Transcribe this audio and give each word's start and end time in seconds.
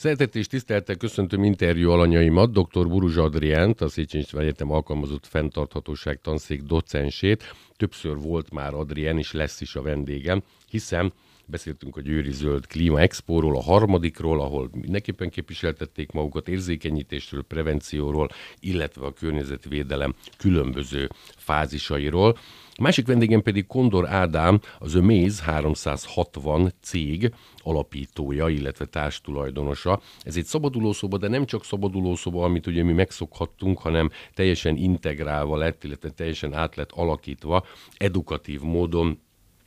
Szeretett 0.00 0.34
és 0.34 0.46
tisztelettel 0.46 0.96
köszöntöm 0.96 1.44
interjú 1.44 1.90
alanyaimat, 1.90 2.52
dr. 2.52 2.88
Buruzs 2.88 3.16
Adriánt, 3.16 3.80
a 3.80 3.88
Széchenyi 3.88 4.24
Egyetem 4.32 4.70
alkalmazott 4.70 5.26
fenntarthatóság 5.26 6.20
tanszék 6.20 6.62
docensét. 6.62 7.54
Többször 7.76 8.16
volt 8.16 8.50
már 8.50 8.74
Adrián, 8.74 9.18
és 9.18 9.32
lesz 9.32 9.60
is 9.60 9.74
a 9.74 9.82
vendégem, 9.82 10.42
hiszen 10.68 11.12
beszéltünk 11.46 11.96
a 11.96 12.00
Győri 12.00 12.32
Zöld 12.32 12.66
Klíma 12.66 13.00
Expóról, 13.00 13.56
a 13.56 13.62
harmadikról, 13.62 14.40
ahol 14.40 14.70
mindenképpen 14.72 15.30
képviseltették 15.30 16.10
magukat, 16.10 16.48
érzékenyítésről, 16.48 17.42
prevencióról, 17.42 18.28
illetve 18.60 19.06
a 19.06 19.12
környezetvédelem 19.12 20.14
különböző 20.38 21.08
fázisairól. 21.36 22.38
Másik 22.80 23.06
vendégem 23.06 23.42
pedig 23.42 23.66
Kondor 23.66 24.08
Ádám, 24.08 24.60
az 24.78 24.94
Amaze 24.94 25.42
360 25.42 26.72
cég 26.82 27.34
alapítója, 27.56 28.48
illetve 28.48 28.84
társtulajdonosa. 28.84 30.00
Ez 30.22 30.36
egy 30.36 30.44
szabadulószoba, 30.44 31.18
de 31.18 31.28
nem 31.28 31.46
csak 31.46 31.64
szabadulószoba, 31.64 32.44
amit 32.44 32.66
ugye 32.66 32.82
mi 32.82 32.92
megszokhattunk, 32.92 33.78
hanem 33.78 34.10
teljesen 34.34 34.76
integrálva 34.76 35.56
lett, 35.56 35.84
illetve 35.84 36.10
teljesen 36.10 36.54
át 36.54 36.76
lett 36.76 36.92
alakítva, 36.92 37.64
edukatív 37.96 38.60
módon 38.60 39.20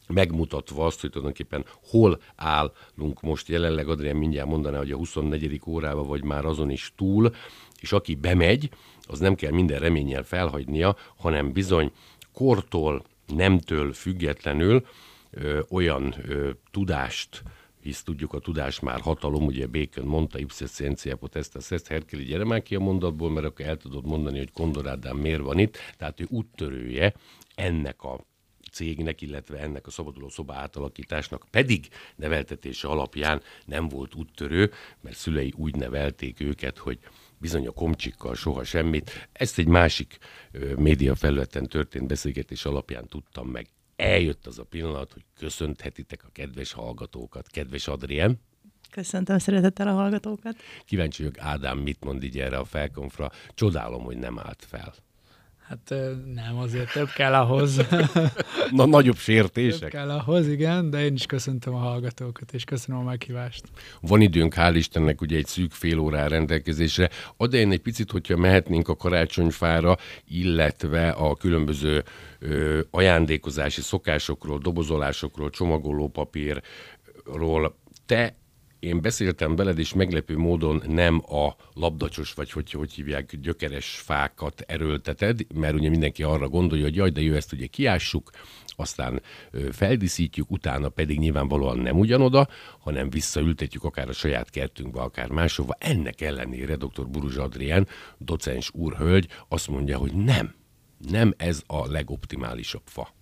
megmutatva 0.07 0.85
azt, 0.85 1.01
hogy 1.01 1.09
tulajdonképpen 1.09 1.65
hol 1.89 2.19
állunk 2.35 3.21
most 3.21 3.47
jelenleg, 3.47 3.89
Adrián 3.89 4.15
mindjárt 4.15 4.49
mondaná, 4.49 4.77
hogy 4.77 4.91
a 4.91 4.97
24. 4.97 5.61
órában 5.67 6.07
vagy 6.07 6.23
már 6.23 6.45
azon 6.45 6.69
is 6.69 6.93
túl, 6.97 7.31
és 7.79 7.91
aki 7.91 8.15
bemegy, 8.15 8.69
az 9.01 9.19
nem 9.19 9.35
kell 9.35 9.51
minden 9.51 9.79
reménnyel 9.79 10.23
felhagynia, 10.23 10.95
hanem 11.17 11.51
bizony 11.51 11.91
kortól, 12.33 13.03
nemtől 13.27 13.93
függetlenül 13.93 14.85
ö, 15.31 15.59
olyan 15.69 16.15
ö, 16.27 16.49
tudást, 16.71 17.43
hisz 17.81 18.03
tudjuk, 18.03 18.33
a 18.33 18.39
tudás 18.39 18.79
már 18.79 19.01
hatalom, 19.01 19.45
ugye 19.45 19.67
Bacon 19.67 20.05
mondta, 20.05 20.39
ipse 20.39 20.65
scientia 20.65 21.15
potesta 21.15 21.59
est, 21.69 21.87
Herkeli 21.87 22.23
gyere 22.23 22.43
már 22.43 22.61
ki 22.61 22.75
a 22.75 22.79
mondatból, 22.79 23.29
mert 23.29 23.45
akkor 23.45 23.65
el 23.65 23.77
tudod 23.77 24.05
mondani, 24.05 24.37
hogy 24.37 24.51
Kondorádán 24.51 25.15
miért 25.15 25.41
van 25.41 25.59
itt, 25.59 25.77
tehát 25.97 26.19
ő 26.19 26.25
úttörője 26.29 27.13
ennek 27.55 28.03
a 28.03 28.25
cégnek, 28.71 29.21
illetve 29.21 29.59
ennek 29.59 29.87
a 29.87 29.91
szabaduló 29.91 30.29
szoba 30.29 30.53
átalakításnak 30.53 31.45
pedig 31.51 31.87
neveltetése 32.15 32.87
alapján 32.87 33.41
nem 33.65 33.87
volt 33.87 34.15
úttörő, 34.15 34.71
mert 35.01 35.15
szülei 35.15 35.53
úgy 35.55 35.75
nevelték 35.75 36.39
őket, 36.39 36.77
hogy 36.77 36.99
bizony 37.43 37.67
a 37.67 37.71
komcsikkal 37.71 38.35
soha 38.35 38.63
semmit. 38.63 39.29
Ezt 39.31 39.57
egy 39.57 39.67
másik 39.67 40.17
média 40.75 41.15
felületen 41.15 41.65
történt 41.65 42.07
beszélgetés 42.07 42.65
alapján 42.65 43.07
tudtam 43.07 43.47
meg. 43.47 43.67
Eljött 43.95 44.47
az 44.47 44.59
a 44.59 44.63
pillanat, 44.63 45.13
hogy 45.13 45.23
köszönthetitek 45.37 46.23
a 46.23 46.29
kedves 46.31 46.71
hallgatókat. 46.71 47.47
Kedves 47.47 47.87
Adrien! 47.87 48.39
Köszöntöm 48.91 49.37
szeretettel 49.37 49.87
a 49.87 49.93
hallgatókat. 49.93 50.55
Kíváncsi 50.85 51.23
vagyok, 51.23 51.39
Ádám 51.39 51.77
mit 51.77 52.03
mond 52.03 52.23
így 52.23 52.39
erre 52.39 52.57
a 52.57 52.65
felkonfra. 52.65 53.31
Csodálom, 53.53 54.03
hogy 54.03 54.17
nem 54.17 54.39
állt 54.39 54.65
fel. 54.67 54.93
Hát 55.73 55.93
nem, 56.33 56.57
azért 56.57 56.91
több 56.91 57.09
kell 57.09 57.33
ahhoz. 57.33 57.81
Na, 58.71 58.85
nagyobb 58.85 59.17
sértések. 59.17 59.79
Több 59.79 59.89
kell 59.89 60.09
ahhoz, 60.09 60.47
igen, 60.47 60.89
de 60.89 61.05
én 61.05 61.13
is 61.13 61.25
köszöntöm 61.25 61.73
a 61.73 61.77
hallgatókat, 61.77 62.53
és 62.53 62.63
köszönöm 62.63 63.01
a 63.01 63.03
meghívást. 63.03 63.63
Van 64.01 64.21
időnk, 64.21 64.53
hál' 64.57 64.73
Istennek, 64.75 65.21
ugye 65.21 65.37
egy 65.37 65.45
szűk 65.45 65.71
fél 65.71 65.99
órá 65.99 66.27
rendelkezésre. 66.27 67.09
Ad 67.37 67.53
én 67.53 67.71
egy 67.71 67.81
picit, 67.81 68.11
hogyha 68.11 68.37
mehetnénk 68.37 68.87
a 68.87 68.95
karácsonyfára, 68.95 69.97
illetve 70.27 71.09
a 71.09 71.35
különböző 71.35 72.03
ö, 72.39 72.79
ajándékozási 72.91 73.81
szokásokról, 73.81 74.57
dobozolásokról, 74.57 75.49
csomagolópapírról. 75.49 77.75
Te 78.05 78.35
én 78.83 79.01
beszéltem 79.01 79.55
veled, 79.55 79.79
és 79.79 79.93
meglepő 79.93 80.37
módon 80.37 80.83
nem 80.87 81.21
a 81.25 81.55
labdacsos, 81.73 82.33
vagy 82.33 82.51
hogy, 82.51 82.71
hogy 82.71 82.91
hívják, 82.91 83.35
gyökeres 83.35 83.89
fákat 83.89 84.61
erőlteted, 84.61 85.39
mert 85.53 85.73
ugye 85.73 85.89
mindenki 85.89 86.23
arra 86.23 86.49
gondolja, 86.49 86.83
hogy 86.83 86.95
jaj, 86.95 87.09
de 87.09 87.21
jó, 87.21 87.33
ezt 87.33 87.53
ugye 87.53 87.65
kiássuk, 87.65 88.31
aztán 88.75 89.21
feldíszítjük, 89.71 90.51
utána 90.51 90.89
pedig 90.89 91.19
nyilvánvalóan 91.19 91.77
nem 91.77 91.99
ugyanoda, 91.99 92.47
hanem 92.79 93.09
visszaültetjük 93.09 93.83
akár 93.83 94.09
a 94.09 94.13
saját 94.13 94.49
kertünkbe, 94.49 95.01
akár 95.01 95.29
máshova. 95.29 95.75
Ennek 95.79 96.21
ellenére 96.21 96.75
dr. 96.75 97.07
Buruzs 97.07 97.37
Adrián, 97.37 97.87
docens 98.17 98.69
úrhölgy 98.73 99.27
azt 99.47 99.67
mondja, 99.67 99.97
hogy 99.97 100.13
nem, 100.13 100.53
nem 101.09 101.33
ez 101.37 101.63
a 101.67 101.91
legoptimálisabb 101.91 102.85
fa. 102.85 103.13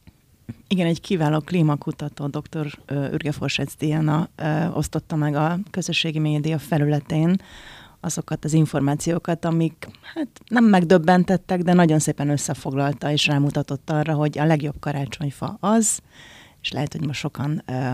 Igen, 0.68 0.88
egy 0.88 1.02
kiváló 1.02 1.40
klímakutató, 1.40 2.28
dr. 2.28 2.78
Ürge 2.92 3.32
Forsec 3.32 3.76
Diana 3.78 4.30
osztotta 4.74 5.16
meg 5.16 5.36
a 5.36 5.60
közösségi 5.72 6.20
média 6.20 6.60
felületén 6.60 7.42
azokat 8.00 8.46
az 8.46 8.54
információkat, 8.54 9.46
amik 9.46 9.88
hát 10.16 10.28
nem 10.48 10.66
megdöbbentettek, 10.66 11.62
de 11.62 11.74
nagyon 11.74 12.00
szépen 12.00 12.30
összefoglalta 12.30 13.12
és 13.12 13.28
rámutatott 13.28 13.90
arra, 13.90 14.14
hogy 14.14 14.38
a 14.38 14.46
legjobb 14.46 14.80
karácsonyfa 14.80 15.58
az, 15.60 16.00
és 16.62 16.72
lehet, 16.72 16.92
hogy 16.92 17.06
most 17.06 17.20
sokan 17.20 17.64
ö, 17.66 17.92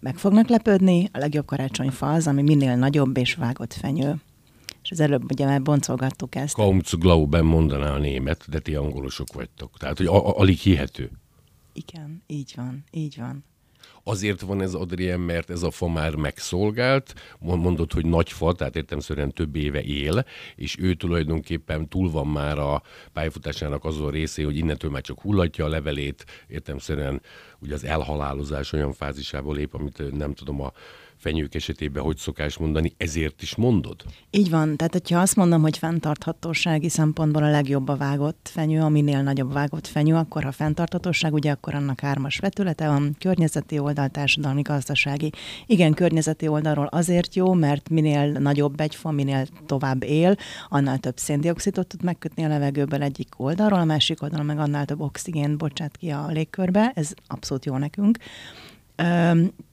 meg 0.00 0.16
fognak 0.16 0.48
lepődni, 0.48 1.08
a 1.12 1.18
legjobb 1.18 1.46
karácsonyfa 1.46 2.12
az, 2.12 2.26
ami 2.26 2.42
minél 2.42 2.76
nagyobb 2.76 3.16
és 3.16 3.34
vágott 3.34 3.72
fenyő. 3.72 4.14
És 4.82 4.90
az 4.90 5.00
előbb 5.00 5.30
ugye 5.32 5.44
már 5.44 5.62
boncolgattuk 5.62 6.34
ezt. 6.34 6.54
Kaum 6.54 6.80
zu 6.84 6.98
glauben 6.98 7.44
mondaná 7.44 7.92
a 7.92 7.98
német, 7.98 8.44
de 8.48 8.58
ti 8.58 8.74
angolosok 8.74 9.32
vagytok. 9.32 9.76
Tehát, 9.78 9.96
hogy 9.96 10.06
alig 10.10 10.58
hihető. 10.58 11.10
Igen, 11.76 12.22
így 12.26 12.52
van, 12.56 12.84
így 12.90 13.16
van. 13.18 13.44
Azért 14.02 14.40
van 14.40 14.60
ez 14.60 14.74
Adrien, 14.74 15.20
mert 15.20 15.50
ez 15.50 15.62
a 15.62 15.70
fa 15.70 15.88
már 15.88 16.14
megszolgált, 16.14 17.14
mondod, 17.38 17.92
hogy 17.92 18.06
nagy 18.06 18.32
fa, 18.32 18.52
tehát 18.52 18.76
értemszerűen 18.76 19.32
több 19.32 19.56
éve 19.56 19.82
él, 19.82 20.24
és 20.56 20.76
ő 20.78 20.94
tulajdonképpen 20.94 21.88
túl 21.88 22.10
van 22.10 22.26
már 22.26 22.58
a 22.58 22.82
pályafutásának 23.12 23.84
azon 23.84 24.10
részé, 24.10 24.42
hogy 24.42 24.56
innentől 24.56 24.90
már 24.90 25.02
csak 25.02 25.20
hullatja 25.20 25.64
a 25.64 25.68
levelét, 25.68 26.24
értemszerűen 26.48 27.22
ugye 27.58 27.74
az 27.74 27.84
elhalálozás 27.84 28.72
olyan 28.72 28.92
fázisából 28.92 29.54
lép, 29.54 29.74
amit 29.74 30.16
nem 30.16 30.34
tudom 30.34 30.60
a 30.60 30.72
fenyők 31.18 31.54
esetében 31.54 32.02
hogy 32.02 32.16
szokás 32.16 32.56
mondani, 32.56 32.92
ezért 32.96 33.42
is 33.42 33.54
mondod? 33.54 34.04
Így 34.30 34.50
van, 34.50 34.76
tehát 34.76 34.92
hogyha 34.92 35.20
azt 35.20 35.36
mondom, 35.36 35.62
hogy 35.62 35.78
fenntarthatósági 35.78 36.88
szempontból 36.88 37.42
a 37.42 37.50
legjobb 37.50 37.88
a 37.88 37.96
vágott 37.96 38.50
fenyő, 38.52 38.80
aminél 38.80 39.22
nagyobb 39.22 39.52
vágott 39.52 39.86
fenyő, 39.86 40.14
akkor 40.14 40.44
ha 40.44 40.52
fenntarthatóság, 40.52 41.32
ugye 41.32 41.50
akkor 41.50 41.74
annak 41.74 42.00
hármas 42.00 42.38
vetülete 42.38 42.88
van, 42.88 43.16
környezeti 43.18 43.78
oldal, 43.78 44.08
társadalmi, 44.08 44.62
gazdasági. 44.62 45.32
Igen, 45.66 45.94
környezeti 45.94 46.48
oldalról 46.48 46.86
azért 46.86 47.34
jó, 47.34 47.52
mert 47.52 47.88
minél 47.88 48.32
nagyobb 48.32 48.80
egy 48.80 48.94
fa, 48.94 49.10
minél 49.10 49.46
tovább 49.66 50.02
él, 50.02 50.36
annál 50.68 50.98
több 50.98 51.16
széndiokszidot 51.16 51.86
tud 51.86 52.02
megkötni 52.02 52.44
a 52.44 52.48
levegőből 52.48 53.02
egyik 53.02 53.28
oldalról, 53.36 53.78
a 53.78 53.84
másik 53.84 54.22
oldalon 54.22 54.46
meg 54.46 54.58
annál 54.58 54.84
több 54.84 55.00
oxigént 55.00 55.56
bocsát 55.56 55.96
ki 55.96 56.10
a 56.10 56.26
légkörbe, 56.26 56.92
ez 56.94 57.10
abszolút 57.26 57.64
jó 57.64 57.76
nekünk 57.76 58.18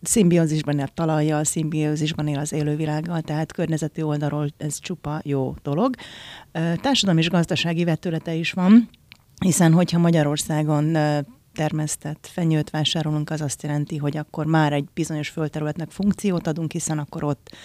szimbiózisban 0.01 0.79
él 0.79 0.87
talajjal, 0.87 1.43
szimbiózisban 1.43 2.27
él 2.27 2.39
az 2.39 2.51
élővilággal, 2.51 3.21
tehát 3.21 3.51
környezeti 3.51 4.01
oldalról 4.01 4.47
ez 4.57 4.79
csupa 4.79 5.21
jó 5.23 5.55
dolog. 5.61 5.95
Társadalmi 6.81 7.21
és 7.21 7.29
gazdasági 7.29 7.83
vetülete 7.83 8.33
is 8.33 8.51
van, 8.51 8.89
hiszen 9.39 9.73
hogyha 9.73 9.99
Magyarországon 9.99 10.97
termesztett 11.53 12.29
fenyőt 12.31 12.69
vásárolunk, 12.69 13.29
az 13.29 13.41
azt 13.41 13.63
jelenti, 13.63 13.97
hogy 13.97 14.17
akkor 14.17 14.45
már 14.45 14.73
egy 14.73 14.87
bizonyos 14.93 15.29
földterületnek 15.29 15.91
funkciót 15.91 16.47
adunk, 16.47 16.71
hiszen 16.71 16.99
akkor 16.99 17.23
ott 17.23 17.55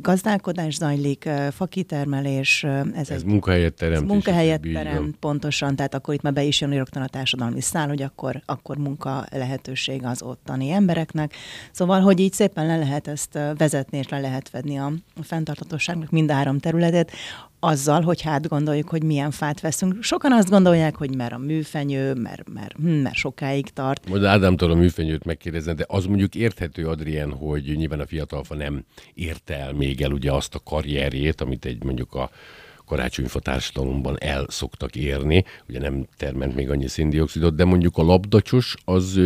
gazdálkodás 0.00 0.74
zajlik, 0.74 1.28
fakitermelés. 1.50 2.66
Ez, 2.94 3.10
ez 3.10 3.22
munkahelyet 3.22 3.74
teremt. 3.74 4.02
Ez 4.02 4.08
munkahelyet 4.08 4.60
teremt, 4.60 5.16
pontosan, 5.16 5.76
tehát 5.76 5.94
akkor 5.94 6.14
itt 6.14 6.22
már 6.22 6.32
be 6.32 6.42
is 6.42 6.60
jön 6.60 6.70
rögtön 6.70 7.02
a 7.02 7.06
társadalmi 7.06 7.60
szál, 7.60 7.88
hogy 7.88 8.02
akkor, 8.02 8.42
akkor 8.46 8.76
munka 8.76 9.24
lehetőség 9.30 10.04
az 10.04 10.22
ottani 10.22 10.70
embereknek. 10.70 11.34
Szóval, 11.72 12.00
hogy 12.00 12.20
így 12.20 12.32
szépen 12.32 12.66
le 12.66 12.76
lehet 12.76 13.08
ezt 13.08 13.38
vezetni, 13.56 13.98
és 13.98 14.08
le 14.08 14.20
lehet 14.20 14.50
vedni 14.50 14.78
a, 14.78 14.92
a 15.16 15.22
fenntartatóságnak 15.22 16.10
mind 16.10 16.30
a 16.30 16.34
három 16.34 16.58
területet, 16.58 17.10
azzal, 17.64 18.02
hogy 18.02 18.20
hát 18.20 18.48
gondoljuk, 18.48 18.88
hogy 18.88 19.02
milyen 19.02 19.30
fát 19.30 19.60
veszünk. 19.60 20.02
Sokan 20.02 20.32
azt 20.32 20.50
gondolják, 20.50 20.96
hogy 20.96 21.16
mert 21.16 21.32
a 21.32 21.38
műfenyő, 21.38 22.14
mert, 22.14 22.48
mert, 22.48 22.72
hm, 22.72 22.88
mert 22.88 23.14
sokáig 23.14 23.68
tart. 23.68 24.08
Majd 24.08 24.24
Ádámtól 24.24 24.70
a 24.70 24.74
műfenyőt 24.74 25.24
megkérdezem, 25.24 25.76
de 25.76 25.84
az 25.88 26.06
mondjuk 26.06 26.34
érthető, 26.34 26.86
Adrien, 26.86 27.32
hogy 27.32 27.76
nyilván 27.76 28.00
a 28.00 28.06
fiatalfa 28.06 28.54
nem 28.54 28.84
érte 29.14 29.58
el 29.58 29.72
még 29.72 30.00
el 30.00 30.12
ugye 30.12 30.32
azt 30.32 30.54
a 30.54 30.60
karrierjét, 30.64 31.40
amit 31.40 31.64
egy 31.64 31.84
mondjuk 31.84 32.14
a 32.14 32.30
karácsonyfa 32.86 33.40
társadalomban 33.40 34.16
el 34.20 34.46
szoktak 34.48 34.96
érni. 34.96 35.44
Ugye 35.68 35.78
nem 35.78 36.06
terment 36.16 36.54
még 36.54 36.70
annyi 36.70 36.88
széndiokszidot, 36.88 37.54
de 37.54 37.64
mondjuk 37.64 37.96
a 37.96 38.02
labdacsos 38.02 38.74
az 38.84 39.20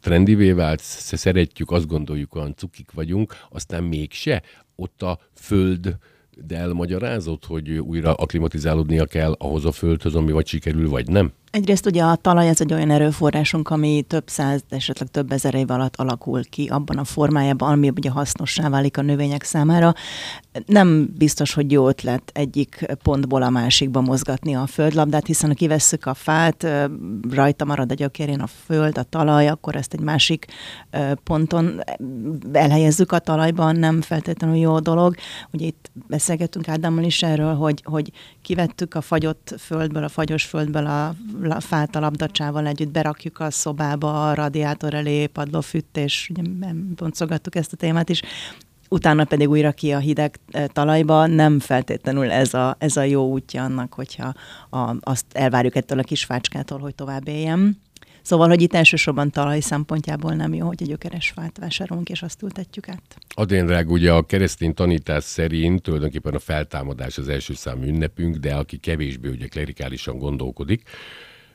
trendivé 0.00 0.52
vált, 0.52 0.80
szeretjük, 0.80 1.70
azt 1.70 1.86
gondoljuk, 1.86 2.34
olyan 2.34 2.54
cukik 2.56 2.90
vagyunk, 2.92 3.36
aztán 3.50 3.84
mégse. 3.84 4.42
Ott 4.76 5.02
a 5.02 5.18
föld 5.34 5.96
de 6.44 6.56
elmagyarázott, 6.56 7.46
hogy 7.46 7.70
újra 7.70 8.14
aklimatizálódnia 8.14 9.06
kell 9.06 9.32
ahhoz 9.38 9.64
a 9.64 9.72
földhöz, 9.72 10.14
ami 10.14 10.32
vagy 10.32 10.46
sikerül, 10.46 10.88
vagy 10.88 11.08
nem? 11.08 11.32
Egyrészt 11.50 11.86
ugye 11.86 12.02
a 12.02 12.16
talaj 12.16 12.48
ez 12.48 12.60
egy 12.60 12.72
olyan 12.72 12.90
erőforrásunk, 12.90 13.70
ami 13.70 14.04
több 14.08 14.28
száz, 14.28 14.64
esetleg 14.68 15.08
több 15.08 15.32
ezer 15.32 15.54
év 15.54 15.70
alatt 15.70 15.96
alakul 15.96 16.44
ki 16.44 16.66
abban 16.66 16.98
a 16.98 17.04
formájában, 17.04 17.72
ami 17.72 17.88
ugye 17.88 18.10
hasznossá 18.10 18.68
válik 18.68 18.98
a 18.98 19.02
növények 19.02 19.42
számára. 19.42 19.94
Nem 20.66 21.08
biztos, 21.18 21.54
hogy 21.54 21.72
jó 21.72 21.88
ötlet 21.88 22.30
egyik 22.34 22.86
pontból 23.02 23.42
a 23.42 23.50
másikba 23.50 24.00
mozgatni 24.00 24.54
a 24.54 24.66
földlabdát, 24.66 25.26
hiszen 25.26 25.48
ha 25.48 25.54
kivesszük 25.54 26.06
a 26.06 26.14
fát, 26.14 26.66
rajta 27.30 27.64
marad 27.64 27.90
a 27.90 27.94
gyökérén 27.94 28.40
a 28.40 28.46
föld, 28.46 28.98
a 28.98 29.02
talaj, 29.02 29.48
akkor 29.48 29.76
ezt 29.76 29.92
egy 29.92 30.00
másik 30.00 30.46
ponton 31.24 31.80
elhelyezzük 32.52 33.12
a 33.12 33.18
talajban, 33.18 33.76
nem 33.76 34.00
feltétlenül 34.00 34.56
jó 34.56 34.78
dolog. 34.78 35.14
Ugye 35.52 35.66
itt 35.66 35.90
beszélgettünk 36.08 36.68
Ádámmal 36.68 37.04
is 37.04 37.22
erről, 37.22 37.54
hogy, 37.54 37.82
hogy 37.84 38.12
kivettük 38.42 38.94
a 38.94 39.00
fagyott 39.00 39.54
földből, 39.58 40.04
a 40.04 40.08
fagyos 40.08 40.44
földből 40.44 40.86
a 40.86 41.14
fát 41.58 41.96
a 41.96 42.00
labdacsával 42.00 42.66
együtt 42.66 42.90
berakjuk 42.90 43.40
a 43.40 43.50
szobába, 43.50 44.30
a 44.30 44.34
radiátor 44.34 44.94
elé, 44.94 45.26
padlófűtés, 45.26 46.30
ugye 46.30 46.42
boncogattuk 46.96 47.56
ezt 47.56 47.72
a 47.72 47.76
témát 47.76 48.08
is, 48.08 48.22
utána 48.88 49.24
pedig 49.24 49.48
újra 49.48 49.72
ki 49.72 49.92
a 49.92 49.98
hideg 49.98 50.38
eh, 50.50 50.66
talajba, 50.66 51.26
nem 51.26 51.60
feltétlenül 51.60 52.30
ez 52.30 52.54
a, 52.54 52.76
ez 52.78 52.96
a 52.96 53.02
jó 53.02 53.30
útja 53.30 53.64
annak, 53.64 53.92
hogyha 53.94 54.34
a, 54.70 54.96
azt 55.00 55.24
elvárjuk 55.32 55.76
ettől 55.76 55.98
a 55.98 56.02
kis 56.02 56.24
fácskától, 56.24 56.78
hogy 56.78 56.94
tovább 56.94 57.28
éljem. 57.28 57.76
Szóval, 58.26 58.48
hogy 58.48 58.62
itt 58.62 58.74
elsősorban 58.74 59.30
talaj 59.30 59.60
szempontjából 59.60 60.34
nem 60.34 60.54
jó, 60.54 60.66
hogy 60.66 60.82
egy 60.82 60.88
gyökeres 60.88 61.30
fát 61.30 61.58
vásárolunk, 61.58 62.08
és 62.08 62.22
azt 62.22 62.42
ültetjük 62.42 62.88
át. 62.88 63.16
Adénrág, 63.34 63.90
ugye 63.90 64.12
a 64.12 64.22
keresztény 64.22 64.74
tanítás 64.74 65.24
szerint 65.24 65.82
tulajdonképpen 65.82 66.34
a 66.34 66.38
feltámadás 66.38 67.18
az 67.18 67.28
első 67.28 67.54
számú 67.54 67.82
ünnepünk, 67.84 68.36
de 68.36 68.54
aki 68.54 68.76
kevésbé 68.76 69.28
ugye 69.28 69.46
klerikálisan 69.46 70.18
gondolkodik, 70.18 70.82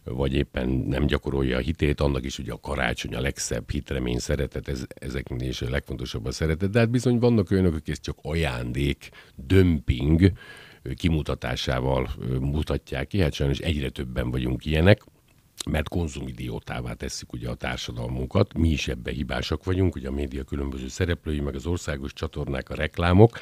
vagy 0.04 0.34
éppen 0.34 0.70
nem 0.70 1.06
gyakorolja 1.06 1.58
a 1.58 1.62
hitét, 1.62 2.02
annak 2.02 2.26
is 2.26 2.40
ugye 2.40 2.52
a 2.52 2.60
karácsony 2.60 3.16
a 3.16 3.22
legszebb 3.22 3.70
hitremény, 3.70 4.20
szeretet, 4.20 4.68
ez, 4.68 4.84
ezeknél 4.88 5.50
is 5.50 5.62
a 5.62 5.70
legfontosabb 5.70 6.26
a 6.26 6.32
szeretet, 6.32 6.70
de 6.70 6.80
hát 6.80 6.90
bizony 6.90 7.20
vannak 7.20 7.52
olyanok, 7.52 7.74
akik 7.74 7.90
ezt 7.90 8.02
csak 8.02 8.18
ajándék, 8.22 9.10
dömping 9.36 10.32
kimutatásával 10.96 12.10
mutatják 12.40 13.08
ki, 13.08 13.22
hát 13.22 13.34
sajnos 13.34 13.60
egyre 13.60 13.90
többen 13.90 14.32
vagyunk 14.32 14.66
ilyenek, 14.66 15.02
mert 15.70 15.90
konzumidiótává 15.90 16.94
tesszük 16.94 17.34
ugye 17.34 17.50
a 17.50 17.56
társadalmunkat, 17.56 18.54
mi 18.54 18.70
is 18.70 18.88
ebbe 18.88 19.12
hibásak 19.12 19.64
vagyunk, 19.64 19.96
ugye 19.96 20.08
a 20.08 20.12
média 20.12 20.44
különböző 20.44 20.88
szereplői, 20.88 21.40
meg 21.40 21.56
az 21.56 21.66
országos 21.66 22.14
csatornák, 22.14 22.70
a 22.70 22.76
reklámok, 22.76 23.40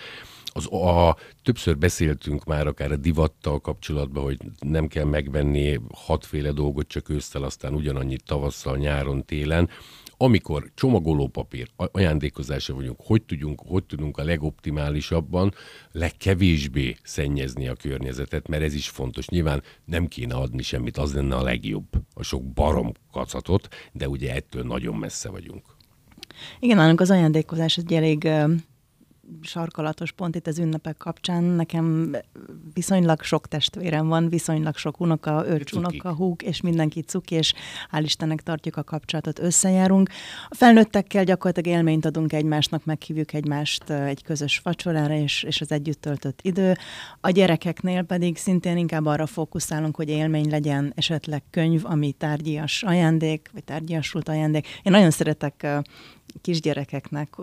az, 0.53 0.73
a, 0.73 1.17
többször 1.43 1.77
beszéltünk 1.77 2.43
már 2.43 2.67
akár 2.67 2.91
a 2.91 2.95
divattal 2.95 3.59
kapcsolatban, 3.59 4.23
hogy 4.23 4.37
nem 4.59 4.87
kell 4.87 5.05
megvenni 5.05 5.79
hatféle 5.93 6.51
dolgot 6.51 6.87
csak 6.87 7.09
ősztel, 7.09 7.43
aztán 7.43 7.73
ugyanannyit 7.73 8.23
tavasszal, 8.23 8.77
nyáron, 8.77 9.25
télen. 9.25 9.69
Amikor 10.21 10.71
csomagolópapír 10.75 11.69
ajándékozása 11.75 12.73
vagyunk, 12.73 12.99
hogy 13.03 13.23
tudjunk, 13.23 13.61
hogy 13.65 13.83
tudunk 13.83 14.17
a 14.17 14.23
legoptimálisabban, 14.23 15.53
legkevésbé 15.91 16.95
szennyezni 17.03 17.67
a 17.67 17.75
környezetet, 17.75 18.47
mert 18.47 18.63
ez 18.63 18.73
is 18.73 18.89
fontos. 18.89 19.27
Nyilván 19.27 19.63
nem 19.85 20.07
kéne 20.07 20.35
adni 20.35 20.61
semmit, 20.61 20.97
az 20.97 21.13
lenne 21.13 21.35
a 21.35 21.43
legjobb, 21.43 21.87
a 22.13 22.23
sok 22.23 22.43
barom 22.43 22.91
kacatot, 23.11 23.67
de 23.91 24.09
ugye 24.09 24.33
ettől 24.33 24.63
nagyon 24.63 24.95
messze 24.95 25.29
vagyunk. 25.29 25.65
Igen, 26.59 26.77
nálunk 26.77 27.01
az 27.01 27.11
ajándékozás 27.11 27.77
egy 27.77 27.93
elég 27.93 28.29
sarkalatos 29.41 30.11
pont 30.11 30.35
itt 30.35 30.47
az 30.47 30.59
ünnepek 30.59 30.97
kapcsán. 30.97 31.43
Nekem 31.43 32.15
viszonylag 32.73 33.21
sok 33.21 33.47
testvérem 33.47 34.07
van, 34.07 34.29
viszonylag 34.29 34.75
sok 34.77 34.99
unoka, 34.99 35.45
őrcs, 35.47 35.71
unoka, 35.71 36.13
húg, 36.13 36.43
és 36.43 36.61
mindenki 36.61 37.01
cuki, 37.01 37.35
és 37.35 37.53
hál' 37.91 38.01
Istennek 38.03 38.41
tartjuk 38.41 38.75
a 38.77 38.83
kapcsolatot, 38.83 39.39
összejárunk. 39.39 40.09
A 40.47 40.55
felnőttekkel 40.55 41.23
gyakorlatilag 41.23 41.77
élményt 41.77 42.05
adunk 42.05 42.33
egymásnak, 42.33 42.85
meghívjuk 42.85 43.33
egymást 43.33 43.89
egy 43.89 44.23
közös 44.23 44.59
vacsorára, 44.63 45.13
és, 45.13 45.43
és 45.43 45.61
az 45.61 45.71
együtt 45.71 46.01
töltött 46.01 46.39
idő. 46.41 46.73
A 47.21 47.29
gyerekeknél 47.29 48.03
pedig 48.03 48.37
szintén 48.37 48.77
inkább 48.77 49.05
arra 49.05 49.25
fókuszálunk, 49.25 49.95
hogy 49.95 50.09
élmény 50.09 50.49
legyen 50.49 50.91
esetleg 50.95 51.43
könyv, 51.49 51.85
ami 51.85 52.11
tárgyias 52.11 52.83
ajándék, 52.83 53.49
vagy 53.53 53.63
tárgyiasult 53.63 54.29
ajándék. 54.29 54.67
Én 54.83 54.91
nagyon 54.91 55.11
szeretek 55.11 55.67
kisgyerekeknek 56.41 57.35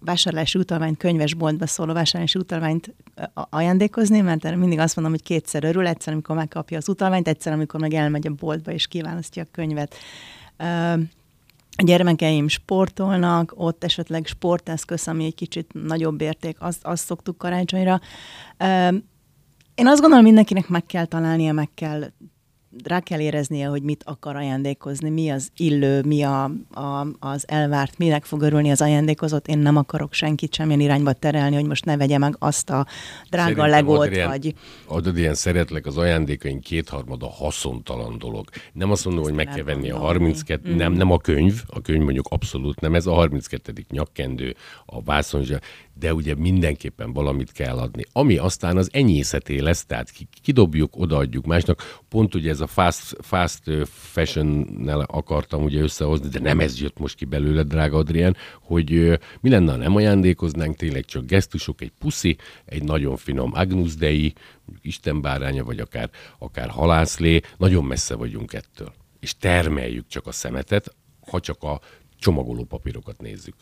vásárlási 0.00 0.58
utalványt, 0.58 0.96
könyvesboltba 0.96 1.66
szóló 1.66 1.92
vásárlási 1.92 2.38
utalványt 2.38 2.94
ajándékozni, 3.34 4.20
mert 4.20 4.56
mindig 4.56 4.78
azt 4.78 4.96
mondom, 4.96 5.14
hogy 5.14 5.22
kétszer 5.22 5.64
örül, 5.64 5.86
egyszer, 5.86 6.12
amikor 6.12 6.36
megkapja 6.36 6.76
az 6.76 6.88
utalványt, 6.88 7.28
egyszer, 7.28 7.52
amikor 7.52 7.80
meg 7.80 7.94
elmegy 7.94 8.26
a 8.26 8.30
boltba 8.30 8.72
és 8.72 8.86
kiválasztja 8.86 9.42
a 9.42 9.46
könyvet. 9.50 9.94
A 11.76 11.82
gyermekeim 11.82 12.48
sportolnak, 12.48 13.52
ott 13.56 13.84
esetleg 13.84 14.26
sporteszköz, 14.26 15.08
ami 15.08 15.24
egy 15.24 15.34
kicsit 15.34 15.70
nagyobb 15.72 16.20
érték, 16.20 16.56
azt, 16.60 16.84
azt 16.84 17.04
szoktuk 17.04 17.38
karácsonyra. 17.38 18.00
Én 19.74 19.86
azt 19.86 20.00
gondolom, 20.00 20.24
mindenkinek 20.24 20.68
meg 20.68 20.86
kell 20.86 21.04
találnia, 21.04 21.52
meg 21.52 21.68
kell 21.74 22.10
rá 22.84 23.00
kell 23.00 23.20
éreznie, 23.20 23.66
hogy 23.66 23.82
mit 23.82 24.02
akar 24.04 24.36
ajándékozni, 24.36 25.10
mi 25.10 25.30
az 25.30 25.50
illő, 25.56 26.02
mi 26.02 26.22
a, 26.22 26.44
a, 26.70 27.06
az 27.18 27.44
elvárt, 27.48 27.98
minek 27.98 28.24
fog 28.24 28.42
örülni 28.42 28.70
az 28.70 28.80
ajándékozott. 28.80 29.46
Én 29.46 29.58
nem 29.58 29.76
akarok 29.76 30.12
senkit 30.12 30.54
semmilyen 30.54 30.80
irányba 30.80 31.12
terelni, 31.12 31.54
hogy 31.54 31.66
most 31.66 31.84
ne 31.84 31.96
vegye 31.96 32.18
meg 32.18 32.36
azt 32.38 32.70
a 32.70 32.86
drága 33.30 33.48
Szerintem 33.48 33.70
legót, 33.70 34.10
ilyen, 34.10 34.28
vagy... 34.28 34.54
Adod 34.86 35.18
ilyen 35.18 35.34
szeretlek, 35.34 35.86
az 35.86 35.96
ajándékaink 35.96 36.62
kétharmada 36.62 37.30
haszontalan 37.30 38.18
dolog. 38.18 38.48
Nem 38.72 38.90
azt 38.90 39.04
mondom, 39.04 39.24
hogy 39.24 39.34
meg 39.34 39.48
kell 39.48 39.64
venni 39.64 39.90
a 39.90 39.98
32, 39.98 40.70
mm. 40.70 40.76
nem, 40.76 40.92
nem 40.92 41.10
a 41.10 41.18
könyv, 41.18 41.62
a 41.66 41.80
könyv 41.80 42.02
mondjuk 42.02 42.26
abszolút 42.30 42.80
nem, 42.80 42.94
ez 42.94 43.06
a 43.06 43.12
32. 43.12 43.72
nyakkendő, 43.90 44.56
a 44.86 45.02
vászonzsa, 45.02 45.58
de 46.00 46.14
ugye 46.14 46.34
mindenképpen 46.34 47.12
valamit 47.12 47.52
kell 47.52 47.78
adni. 47.78 48.04
Ami 48.12 48.36
aztán 48.36 48.76
az 48.76 48.88
enyészeté 48.92 49.58
lesz, 49.58 49.84
tehát 49.84 50.12
kidobjuk, 50.42 50.96
odaadjuk 50.96 51.46
másnak. 51.46 52.00
Pont 52.08 52.34
ugye 52.34 52.50
ez 52.50 52.60
a 52.60 52.66
fast, 52.66 53.16
fast 53.20 53.62
fashion-nel 53.86 55.00
akartam 55.00 55.62
ugye 55.62 55.80
összehozni, 55.80 56.28
de 56.28 56.40
nem 56.40 56.60
ez 56.60 56.80
jött 56.80 56.98
most 56.98 57.16
ki 57.16 57.24
belőle, 57.24 57.62
drága 57.62 57.96
Adrián, 57.96 58.36
hogy 58.60 59.18
mi 59.40 59.50
lenne, 59.50 59.70
ha 59.70 59.76
nem 59.76 59.96
ajándékoznánk, 59.96 60.76
tényleg 60.76 61.04
csak 61.04 61.24
gesztusok, 61.26 61.80
egy 61.80 61.92
puszi, 61.98 62.36
egy 62.64 62.82
nagyon 62.82 63.16
finom 63.16 63.50
Agnus 63.54 63.94
Dei, 63.94 64.32
Isten 64.82 65.20
báránya, 65.20 65.64
vagy 65.64 65.78
akár, 65.78 66.10
akár 66.38 66.68
halászlé, 66.68 67.40
nagyon 67.56 67.84
messze 67.84 68.14
vagyunk 68.14 68.52
ettől. 68.52 68.92
És 69.20 69.36
termeljük 69.36 70.06
csak 70.06 70.26
a 70.26 70.32
szemetet, 70.32 70.94
ha 71.30 71.40
csak 71.40 71.62
a 71.62 71.80
csomagoló 72.18 72.64
papírokat 72.64 73.20
nézzük. 73.20 73.54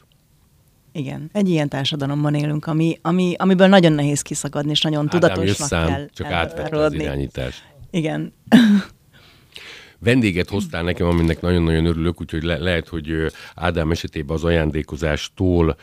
Igen, 0.98 1.30
egy 1.32 1.48
ilyen 1.48 1.68
társadalomban 1.68 2.34
élünk, 2.34 2.66
ami, 2.66 2.98
ami, 3.02 3.34
amiből 3.38 3.66
nagyon 3.66 3.92
nehéz 3.92 4.22
kiszakadni, 4.22 4.70
és 4.70 4.80
nagyon 4.80 5.06
Ádám 5.06 5.20
tudatosnak 5.20 5.68
szám, 5.68 5.86
kell 5.86 6.08
csak 6.12 6.30
átvette 6.30 6.76
az 6.76 6.92
irányítást. 6.92 7.62
Igen. 7.90 8.32
Vendéget 9.98 10.48
hoztál 10.48 10.82
nekem, 10.82 11.06
aminek 11.06 11.40
nagyon-nagyon 11.40 11.84
örülök, 11.84 12.20
úgyhogy 12.20 12.42
le- 12.42 12.58
lehet, 12.58 12.88
hogy 12.88 13.32
Ádám 13.54 13.90
esetében 13.90 14.36
az 14.36 14.44
ajándékozástól 14.44 15.76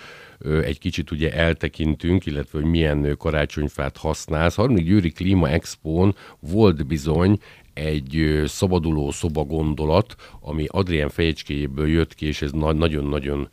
egy 0.63 0.79
kicsit 0.79 1.12
ugye 1.12 1.34
eltekintünk, 1.34 2.25
illetve 2.25 2.60
hogy 2.60 2.69
milyen 2.69 3.15
karácsonyfát 3.17 3.98
használsz. 3.98 4.55
Harmadik 4.55 4.86
Győri 4.86 5.12
Klíma 5.12 5.50
Expo-n 5.50 6.15
volt 6.39 6.88
bizony 6.88 7.39
egy 7.75 8.41
szabaduló 8.46 9.12
szoba 9.12 9.44
gondolat, 9.44 10.15
ami 10.39 10.65
Adrien 10.67 11.10
fejecskéjéből 11.10 11.88
jött 11.88 12.15
ki, 12.15 12.25
és 12.25 12.41
ez 12.41 12.51
nagyon-nagyon 12.51 13.50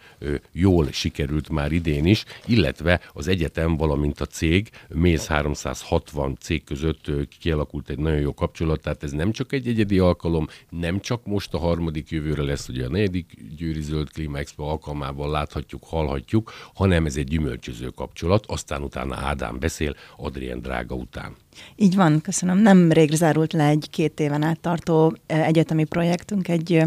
jól 0.52 0.86
sikerült 0.92 1.48
már 1.48 1.72
idén 1.72 2.06
is, 2.06 2.24
illetve 2.46 3.00
az 3.12 3.28
egyetem, 3.28 3.76
valamint 3.76 4.20
a 4.20 4.26
cég, 4.26 4.70
Méz 4.88 5.26
360 5.26 6.36
cég 6.40 6.64
között 6.64 7.10
kialakult 7.40 7.88
egy 7.88 7.98
nagyon 7.98 8.20
jó 8.20 8.34
kapcsolat, 8.34 8.80
tehát 8.80 9.02
ez 9.02 9.12
nem 9.12 9.32
csak 9.32 9.52
egy 9.52 9.68
egyedi 9.68 9.98
alkalom, 9.98 10.48
nem 10.68 11.00
csak 11.00 11.26
most 11.26 11.54
a 11.54 11.58
harmadik 11.58 12.10
jövőre 12.10 12.42
lesz, 12.42 12.68
ugye 12.68 12.84
a 12.84 12.88
negyedik 12.88 13.36
Győri 13.56 13.82
Zöld 13.82 14.10
Klíma 14.10 14.38
Expo 14.38 14.62
alkalmával 14.62 15.30
láthatjuk, 15.30 15.84
hallhatjuk, 15.84 16.52
hanem 16.74 17.06
ez 17.06 17.16
egy 17.16 17.28
gyümölcsöző 17.28 17.88
kapcsolat, 17.88 18.46
aztán 18.46 18.82
utána 18.82 19.16
Ádám 19.16 19.58
beszél, 19.58 19.96
Adrien 20.16 20.60
drága 20.60 20.94
után. 20.94 21.36
Így 21.76 21.94
van, 21.94 22.20
köszönöm. 22.20 22.58
Nem 22.58 22.92
rég 22.92 23.12
zárult 23.12 23.52
le 23.52 23.66
egy 23.66 23.86
két 23.90 24.20
éven 24.20 24.42
át 24.42 24.60
tartó 24.60 25.16
egyetemi 25.26 25.84
projektünk, 25.84 26.48
egy 26.48 26.82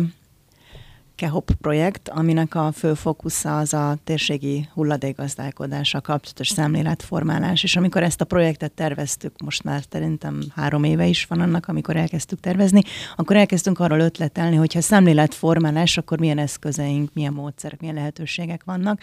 KEHOP 1.15 1.51
projekt, 1.62 2.10
aminek 2.10 2.55
a 2.55 2.72
fő 2.72 2.93
fókusza 2.93 3.57
az 3.57 3.74
a 3.74 3.98
térségi 4.03 4.69
hulladékgazdálkodással 4.74 6.01
kapcsolatos 6.01 6.48
szemléletformálás, 6.48 7.63
és 7.63 7.75
amikor 7.75 8.03
ezt 8.03 8.22
a 8.22 8.25
projektet 8.25 8.72
terveztük, 8.72 9.41
most 9.43 9.63
már 9.63 9.84
szerintem 9.89 10.41
három 10.55 10.84
éve 10.84 11.05
is 11.05 11.25
van 11.25 11.39
annak, 11.39 11.67
amikor 11.67 11.95
elkezdtük 11.95 12.39
tervezni, 12.39 12.81
akkor 13.15 13.36
elkezdtünk 13.36 13.79
arról 13.79 14.00
ötletelni, 14.00 14.55
hogyha 14.55 14.81
szemléletformálás, 14.81 15.98
akkor 15.98 16.19
milyen 16.19 16.38
eszközeink, 16.38 17.10
milyen 17.13 17.34
módszerek, 17.34 17.79
milyen 17.79 17.95
lehetőségek 17.95 18.63
vannak, 18.63 19.01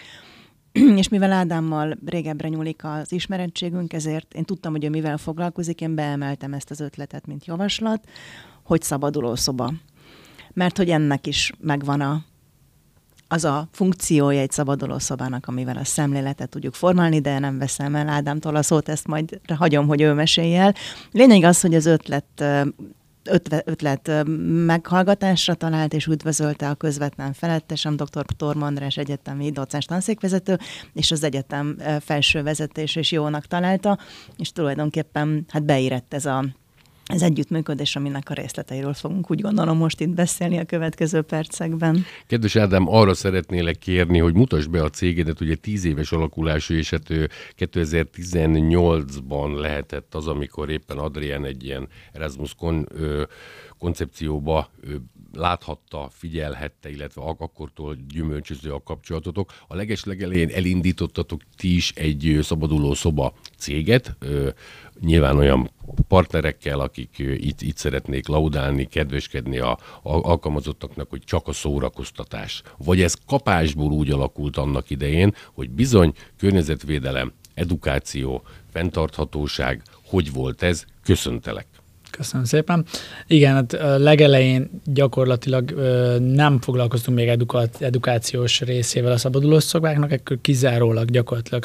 és 1.01 1.09
mivel 1.09 1.31
Ádámmal 1.31 1.97
régebbre 2.05 2.47
nyúlik 2.47 2.83
az 2.83 3.11
ismerettségünk, 3.11 3.93
ezért 3.93 4.33
én 4.33 4.43
tudtam, 4.43 4.71
hogy 4.71 4.83
ő 4.83 4.89
mivel 4.89 5.17
foglalkozik, 5.17 5.81
én 5.81 5.95
beemeltem 5.95 6.53
ezt 6.53 6.71
az 6.71 6.79
ötletet, 6.79 7.27
mint 7.27 7.45
javaslat, 7.45 8.09
hogy 8.63 8.81
szabaduló 8.81 9.35
szoba. 9.35 9.73
Mert 10.53 10.77
hogy 10.77 10.89
ennek 10.89 11.27
is 11.27 11.51
megvan 11.59 12.01
a, 12.01 12.21
az 13.27 13.43
a 13.43 13.67
funkciója 13.71 14.39
egy 14.39 14.51
szabaduló 14.51 14.99
szobának, 14.99 15.47
amivel 15.47 15.77
a 15.77 15.83
szemléletet 15.83 16.49
tudjuk 16.49 16.73
formálni, 16.73 17.19
de 17.19 17.39
nem 17.39 17.57
veszem 17.57 17.95
el 17.95 18.09
Ádámtól 18.09 18.55
a 18.55 18.61
szót, 18.61 18.89
ezt 18.89 19.07
majd 19.07 19.39
hagyom, 19.55 19.87
hogy 19.87 20.01
ő 20.01 20.13
mesélje 20.13 20.61
el. 20.61 20.73
Lényeg 21.11 21.43
az, 21.43 21.61
hogy 21.61 21.75
az 21.75 21.85
ötlet 21.85 22.43
ötlet 23.65 24.11
meghallgatásra 24.65 25.53
talált, 25.53 25.93
és 25.93 26.05
üdvözölte 26.05 26.69
a 26.69 26.75
közvetlen 26.75 27.33
felettesem, 27.33 27.95
dr. 27.95 28.25
Torm 28.37 28.61
András 28.61 28.97
egyetemi 28.97 29.51
docens 29.51 29.85
tanszékvezető, 29.85 30.57
és 30.93 31.11
az 31.11 31.23
egyetem 31.23 31.77
felső 31.99 32.43
vezetés 32.43 32.95
is 32.95 33.11
jónak 33.11 33.45
találta, 33.45 33.97
és 34.37 34.51
tulajdonképpen 34.51 35.45
hát 35.49 35.65
beírett 35.65 36.13
ez 36.13 36.25
a 36.25 36.45
ez 37.05 37.21
együttműködés, 37.21 37.95
aminek 37.95 38.29
a 38.29 38.33
részleteiről 38.33 38.93
fogunk 38.93 39.31
úgy 39.31 39.41
gondolom 39.41 39.77
most 39.77 39.99
itt 39.99 40.09
beszélni 40.09 40.57
a 40.57 40.65
következő 40.65 41.21
percekben. 41.21 42.05
Kedves 42.27 42.55
Ádám, 42.55 42.87
arra 42.87 43.13
szeretnélek 43.13 43.77
kérni, 43.77 44.19
hogy 44.19 44.33
mutasd 44.33 44.69
be 44.69 44.83
a 44.83 44.89
cégedet, 44.89 45.41
ugye 45.41 45.55
10 45.55 45.85
éves 45.85 46.11
alakulású, 46.11 46.73
és 46.73 46.89
hát 46.89 47.07
2018-ban 47.57 49.59
lehetett 49.59 50.15
az, 50.15 50.27
amikor 50.27 50.69
éppen 50.69 50.97
Adrián 50.97 51.45
egy 51.45 51.63
ilyen 51.63 51.87
Erasmus 52.11 52.55
kon, 52.55 52.87
ö, 52.91 53.23
koncepcióba 53.77 54.69
ö, 54.81 54.95
láthatta, 55.33 56.09
figyelhette, 56.11 56.89
illetve 56.89 57.21
akkortól 57.21 57.97
gyümölcsöző 58.07 58.73
a 58.73 58.83
kapcsolatotok. 58.83 59.53
A 59.67 59.75
legeslegelején 59.75 60.49
elindítottatok 60.49 61.41
ti 61.57 61.75
is 61.75 61.91
egy 61.95 62.39
szabaduló 62.41 62.93
szoba 62.93 63.33
céget, 63.57 64.17
nyilván 64.99 65.37
olyan 65.37 65.71
partnerekkel, 66.07 66.79
akik 66.79 67.15
itt, 67.17 67.61
itt 67.61 67.77
szeretnék 67.77 68.27
laudálni, 68.27 68.85
kedveskedni 68.85 69.57
a, 69.57 69.71
a 69.71 69.79
alkalmazottaknak, 70.03 71.09
hogy 71.09 71.23
csak 71.23 71.47
a 71.47 71.53
szórakoztatás. 71.53 72.61
Vagy 72.77 73.01
ez 73.01 73.15
kapásból 73.27 73.91
úgy 73.91 74.11
alakult 74.11 74.57
annak 74.57 74.89
idején, 74.89 75.35
hogy 75.53 75.69
bizony 75.69 76.13
környezetvédelem, 76.37 77.33
edukáció, 77.53 78.43
fenntarthatóság, 78.71 79.81
hogy 80.05 80.31
volt 80.31 80.61
ez? 80.61 80.85
Köszöntelek. 81.03 81.72
Köszönöm 82.17 82.45
szépen. 82.45 82.85
Igen, 83.27 83.53
hát 83.53 83.77
legelején 83.97 84.69
gyakorlatilag 84.85 85.71
nem 86.19 86.61
foglalkoztunk 86.61 87.17
még 87.17 87.39
edukációs 87.79 88.61
részével 88.61 89.11
a 89.11 89.17
szabadulós 89.17 89.63
szobáknak, 89.63 90.11
ekkor 90.11 90.37
kizárólag 90.41 91.11
gyakorlatilag 91.11 91.63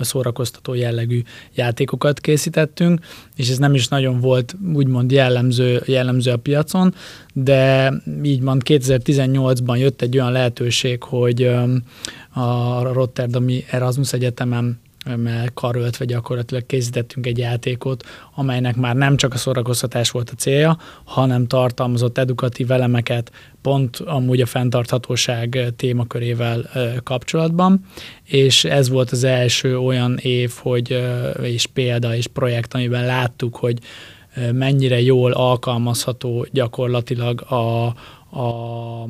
szórakoztató 0.00 0.74
jellegű 0.74 1.22
játékokat 1.54 2.20
készítettünk, 2.20 3.00
és 3.36 3.50
ez 3.50 3.58
nem 3.58 3.74
is 3.74 3.88
nagyon 3.88 4.20
volt 4.20 4.54
úgymond 4.74 5.10
jellemző, 5.10 5.82
jellemző 5.86 6.30
a 6.30 6.36
piacon, 6.36 6.94
de 7.32 7.92
így 8.22 8.42
van 8.42 8.60
2018-ban 8.64 9.78
jött 9.78 10.02
egy 10.02 10.18
olyan 10.18 10.32
lehetőség, 10.32 11.02
hogy 11.02 11.42
a 12.32 12.82
Rotterdami 12.92 13.64
Erasmus 13.70 14.12
Egyetemen 14.12 14.82
karöltve 15.54 16.04
gyakorlatilag 16.04 16.66
készítettünk 16.66 17.26
egy 17.26 17.38
játékot, 17.38 18.04
amelynek 18.34 18.76
már 18.76 18.96
nem 18.96 19.16
csak 19.16 19.34
a 19.34 19.36
szórakoztatás 19.36 20.10
volt 20.10 20.30
a 20.30 20.34
célja, 20.34 20.78
hanem 21.04 21.46
tartalmazott 21.46 22.18
edukatív 22.18 22.70
elemeket 22.70 23.30
pont 23.62 23.96
amúgy 23.96 24.40
a 24.40 24.46
fenntarthatóság 24.46 25.72
témakörével 25.76 26.70
kapcsolatban, 27.02 27.84
és 28.24 28.64
ez 28.64 28.88
volt 28.88 29.10
az 29.10 29.24
első 29.24 29.78
olyan 29.78 30.16
év, 30.16 30.52
hogy 30.58 31.04
és 31.42 31.66
példa 31.66 32.14
és 32.14 32.26
projekt, 32.26 32.74
amiben 32.74 33.06
láttuk, 33.06 33.56
hogy 33.56 33.78
mennyire 34.52 35.00
jól 35.00 35.32
alkalmazható 35.32 36.46
gyakorlatilag 36.50 37.40
a, 37.40 37.94
a, 38.34 39.02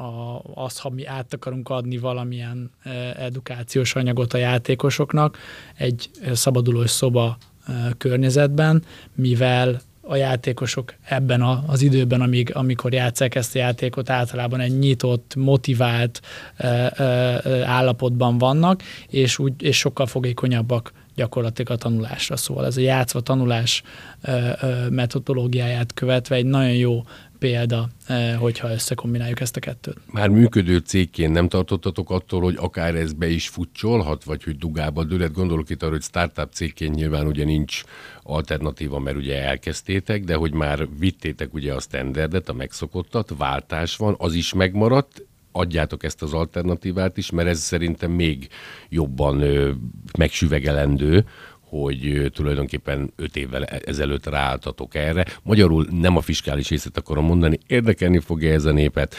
a, 0.00 0.42
az, 0.54 0.78
ha 0.78 0.90
mi 0.90 1.06
át 1.06 1.34
akarunk 1.34 1.68
adni 1.68 1.98
valamilyen 1.98 2.70
e, 2.82 2.90
edukációs 3.18 3.94
anyagot 3.94 4.34
a 4.34 4.38
játékosoknak 4.38 5.38
egy 5.76 6.10
szabadulós 6.32 6.90
szoba 6.90 7.36
e, 7.66 7.72
környezetben, 7.98 8.84
mivel 9.14 9.80
a 10.02 10.16
játékosok 10.16 10.94
ebben 11.04 11.42
az 11.66 11.82
időben, 11.82 12.20
amíg, 12.20 12.50
amikor 12.54 12.92
játszák 12.92 13.34
ezt 13.34 13.54
a 13.54 13.58
játékot, 13.58 14.10
általában 14.10 14.60
egy 14.60 14.78
nyitott, 14.78 15.34
motivált 15.36 16.20
e, 16.56 16.66
e, 16.68 17.66
állapotban 17.66 18.38
vannak, 18.38 18.82
és, 19.08 19.38
úgy, 19.38 19.62
és 19.62 19.78
sokkal 19.78 20.06
fogékonyabbak 20.06 20.92
gyakorlatilag 21.14 21.70
a 21.70 21.76
tanulásra. 21.76 22.36
Szóval 22.36 22.66
ez 22.66 22.76
a 22.76 22.80
játszva 22.80 23.20
tanulás 23.20 23.82
e, 24.20 24.32
e, 24.32 24.56
metodológiáját 24.90 25.94
követve 25.94 26.34
egy 26.34 26.46
nagyon 26.46 26.74
jó 26.74 27.02
példa, 27.40 27.88
eh, 28.06 28.36
hogyha 28.38 28.70
összekombináljuk 28.70 29.40
ezt 29.40 29.56
a 29.56 29.60
kettőt. 29.60 29.96
Már 30.12 30.28
működő 30.28 30.78
cégként 30.78 31.32
nem 31.32 31.48
tartottatok 31.48 32.10
attól, 32.10 32.40
hogy 32.40 32.56
akár 32.58 32.94
ez 32.94 33.12
be 33.12 33.28
is 33.28 33.48
futcsolhat, 33.48 34.24
vagy 34.24 34.44
hogy 34.44 34.56
dugába 34.56 35.04
dőlet? 35.04 35.32
Gondolok 35.32 35.70
itt 35.70 35.82
arra, 35.82 35.92
hogy 35.92 36.02
startup 36.02 36.52
cégként 36.52 36.94
nyilván 36.94 37.26
ugye 37.26 37.44
nincs 37.44 37.82
alternatíva, 38.22 38.98
mert 38.98 39.16
ugye 39.16 39.44
elkezdtétek, 39.44 40.24
de 40.24 40.34
hogy 40.34 40.52
már 40.52 40.88
vittétek 40.98 41.54
ugye 41.54 41.74
a 41.74 41.80
standardet, 41.80 42.48
a 42.48 42.52
megszokottat, 42.52 43.34
váltás 43.36 43.96
van, 43.96 44.14
az 44.18 44.34
is 44.34 44.52
megmaradt, 44.52 45.24
adjátok 45.52 46.04
ezt 46.04 46.22
az 46.22 46.32
alternatívát 46.32 47.16
is, 47.16 47.30
mert 47.30 47.48
ez 47.48 47.60
szerintem 47.60 48.10
még 48.10 48.48
jobban 48.88 49.40
ö, 49.40 49.70
megsüvegelendő, 50.18 51.24
hogy 51.70 52.30
tulajdonképpen 52.34 53.12
öt 53.16 53.36
évvel 53.36 53.64
e- 53.64 53.82
ezelőtt 53.84 54.26
ráálltatok 54.26 54.94
erre. 54.94 55.26
Magyarul 55.42 55.86
nem 55.90 56.16
a 56.16 56.20
fiskális 56.20 56.68
részét 56.68 56.96
akarom 56.96 57.24
mondani, 57.24 57.58
érdekelni 57.66 58.18
fogja 58.18 58.52
ez 58.52 58.64
a 58.64 58.72
népet. 58.72 59.14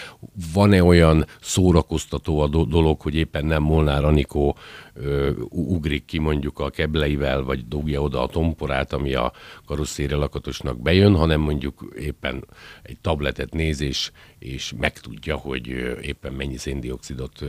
Van-e 0.54 0.84
olyan 0.84 1.26
szórakoztató 1.42 2.40
a 2.40 2.48
dolog, 2.48 3.02
hogy 3.02 3.16
éppen 3.16 3.46
nem 3.46 3.64
Molnár 3.64 4.04
Anikó 4.04 4.58
ö, 4.94 5.32
ugrik 5.50 6.06
ki 6.06 6.18
mondjuk 6.18 6.60
a 6.60 6.70
kebleivel, 6.70 7.44
vagy 7.44 7.68
dugja 7.68 8.02
oda 8.02 8.24
a 8.24 8.28
tomporát, 8.28 8.94
ami 8.94 9.14
a 9.14 9.32
karosszére 9.66 10.16
lakatosnak 10.16 10.82
bejön, 10.82 11.16
hanem 11.16 11.40
mondjuk 11.40 11.94
éppen 12.00 12.46
egy 12.84 12.98
tabletet 13.02 13.54
néz 13.54 13.82
és, 13.82 14.12
és 14.40 14.74
megtudja, 14.78 15.36
hogy 15.36 15.68
éppen 16.02 16.34
mennyi 16.34 16.58
széndiokszidot 16.58 17.46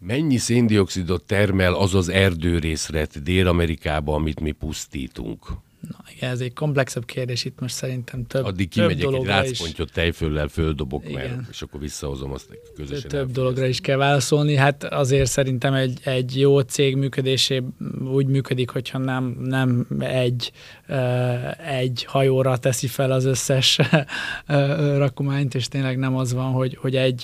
Mennyi 0.00 0.36
széndiokszidot 0.36 1.24
termel 1.24 1.74
az 1.74 1.94
az 1.94 2.08
erdőrészlet 2.08 3.22
Dél-Amerikában, 3.22 4.14
amit 4.14 4.40
mi 4.40 4.50
pusztítunk? 4.50 5.46
Na 5.80 5.96
igen, 6.14 6.30
ez 6.30 6.40
egy 6.40 6.52
komplexebb 6.52 7.04
kérdés, 7.04 7.44
itt 7.44 7.60
most 7.60 7.74
szerintem 7.74 8.26
több 8.26 8.44
Addig 8.44 8.68
kimegyek 8.68 9.08
több 9.08 9.14
egy 9.14 9.24
rácpontyot 9.24 9.92
tejföllel 9.92 10.48
földobok, 10.48 11.08
igen. 11.08 11.14
mert, 11.14 11.48
és 11.50 11.62
akkor 11.62 11.80
visszahozom 11.80 12.32
azt 12.32 12.58
közösen. 12.76 13.08
Több 13.08 13.30
dologra 13.30 13.66
is 13.66 13.80
kell 13.80 13.96
válaszolni, 13.96 14.54
hát 14.54 14.84
azért 14.84 15.30
szerintem 15.30 15.74
egy, 15.74 15.98
egy 16.04 16.40
jó 16.40 16.60
cég 16.60 16.96
működésé 16.96 17.62
úgy 18.04 18.26
működik, 18.26 18.70
hogyha 18.70 18.98
nem, 18.98 19.36
nem 19.40 19.86
egy, 19.98 20.52
egy 21.66 22.04
hajóra 22.04 22.56
teszi 22.56 22.86
fel 22.86 23.12
az 23.12 23.24
összes 23.24 23.80
rakományt, 24.96 25.54
és 25.54 25.68
tényleg 25.68 25.98
nem 25.98 26.16
az 26.16 26.32
van, 26.32 26.52
hogy, 26.52 26.76
hogy 26.80 26.96
egy 26.96 27.22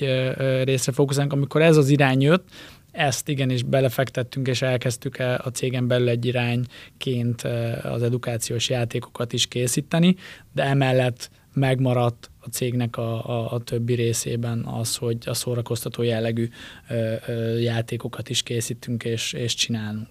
részre 0.64 0.92
fókuszálunk. 0.92 1.32
Amikor 1.32 1.62
ez 1.62 1.76
az 1.76 1.88
irány 1.88 2.20
jött, 2.20 2.48
ezt 2.94 3.28
igenis 3.28 3.62
belefektettünk, 3.62 4.46
és 4.46 4.62
elkezdtük 4.62 5.18
a 5.18 5.50
cégen 5.52 5.86
belül 5.86 6.08
egy 6.08 6.24
irányként 6.24 7.42
az 7.82 8.02
edukációs 8.02 8.68
játékokat 8.68 9.32
is 9.32 9.46
készíteni, 9.46 10.16
de 10.52 10.62
emellett 10.62 11.30
megmaradt 11.52 12.30
a 12.44 12.48
cégnek 12.50 12.96
a, 12.96 13.28
a, 13.28 13.52
a 13.52 13.60
többi 13.60 13.94
részében 13.94 14.64
az, 14.64 14.96
hogy 14.96 15.18
a 15.24 15.34
szórakoztató 15.34 16.02
jellegű 16.02 16.48
ö, 16.88 17.14
ö, 17.26 17.58
játékokat 17.58 18.28
is 18.28 18.42
készítünk 18.42 19.04
és, 19.04 19.32
és 19.32 19.54
csinálunk. 19.54 20.08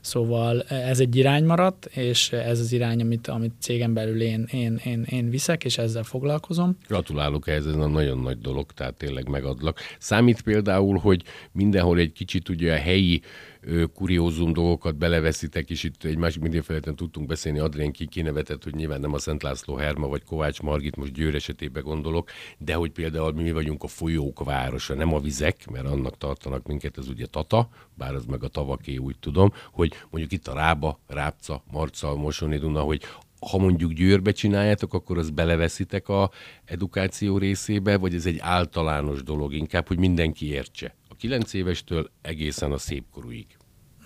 Szóval 0.00 0.62
ez 0.62 1.00
egy 1.00 1.16
irány 1.16 1.44
maradt, 1.44 1.86
és 1.86 2.32
ez 2.32 2.60
az 2.60 2.72
irány, 2.72 3.00
amit, 3.00 3.28
amit 3.28 3.52
cégen 3.58 3.94
belül 3.94 4.20
én, 4.20 4.48
én, 4.52 4.80
én, 4.84 5.02
én 5.02 5.30
viszek, 5.30 5.64
és 5.64 5.78
ezzel 5.78 6.02
foglalkozom. 6.02 6.76
Gratulálok 6.88 7.48
ehhez, 7.48 7.66
ez 7.66 7.74
a 7.74 7.86
nagyon 7.86 8.18
nagy 8.18 8.38
dolog, 8.38 8.72
tehát 8.72 8.94
tényleg 8.94 9.28
megadlak. 9.28 9.80
Számít 9.98 10.42
például, 10.42 10.98
hogy 10.98 11.22
mindenhol 11.52 11.98
egy 11.98 12.12
kicsit 12.12 12.48
ugye 12.48 12.72
a 12.72 12.78
helyi 12.78 13.22
kuriózum 13.94 14.52
dolgokat 14.52 14.96
beleveszitek, 14.96 15.70
és 15.70 15.82
itt 15.82 16.04
egy 16.04 16.16
másik 16.16 16.42
mindenfeleten 16.42 16.96
tudtunk 16.96 17.26
beszélni, 17.26 17.58
Adrien 17.58 17.92
ki 17.92 18.06
kinevetett, 18.06 18.64
hogy 18.64 18.74
nyilván 18.74 19.00
nem 19.00 19.12
a 19.12 19.18
Szent 19.18 19.42
László 19.42 19.76
Herma 19.76 20.06
vagy 20.08 20.24
Kovács 20.24 20.60
Margit, 20.60 20.96
most 20.96 21.12
Győr 21.12 21.34
esetében 21.34 21.73
gondolok, 21.80 22.30
de 22.58 22.74
hogy 22.74 22.90
például 22.90 23.32
mi 23.32 23.52
vagyunk 23.52 23.82
a 23.82 23.86
folyók 23.86 24.44
városa, 24.44 24.94
nem 24.94 25.14
a 25.14 25.20
vizek, 25.20 25.70
mert 25.70 25.86
annak 25.86 26.18
tartanak 26.18 26.66
minket, 26.66 26.98
ez 26.98 27.08
ugye 27.08 27.26
Tata, 27.26 27.68
bár 27.94 28.14
az 28.14 28.24
meg 28.24 28.42
a 28.44 28.48
tavaké, 28.48 28.96
úgy 28.96 29.18
tudom, 29.18 29.52
hogy 29.72 29.92
mondjuk 30.10 30.32
itt 30.32 30.48
a 30.48 30.54
Rába, 30.54 30.98
Rápca, 31.06 31.62
Marca, 31.70 32.14
Mosoni 32.14 32.58
Duna, 32.58 32.80
hogy 32.80 33.02
ha 33.50 33.58
mondjuk 33.58 33.92
Győrbe 33.92 34.32
csináljátok, 34.32 34.94
akkor 34.94 35.18
az 35.18 35.30
beleveszitek 35.30 36.08
a 36.08 36.30
edukáció 36.64 37.38
részébe, 37.38 37.96
vagy 37.96 38.14
ez 38.14 38.26
egy 38.26 38.38
általános 38.38 39.22
dolog 39.22 39.54
inkább, 39.54 39.88
hogy 39.88 39.98
mindenki 39.98 40.46
értse? 40.46 40.94
9 41.18 41.52
évestől 41.52 42.10
egészen 42.22 42.72
a 42.72 42.78
szépkorúig. 42.78 43.46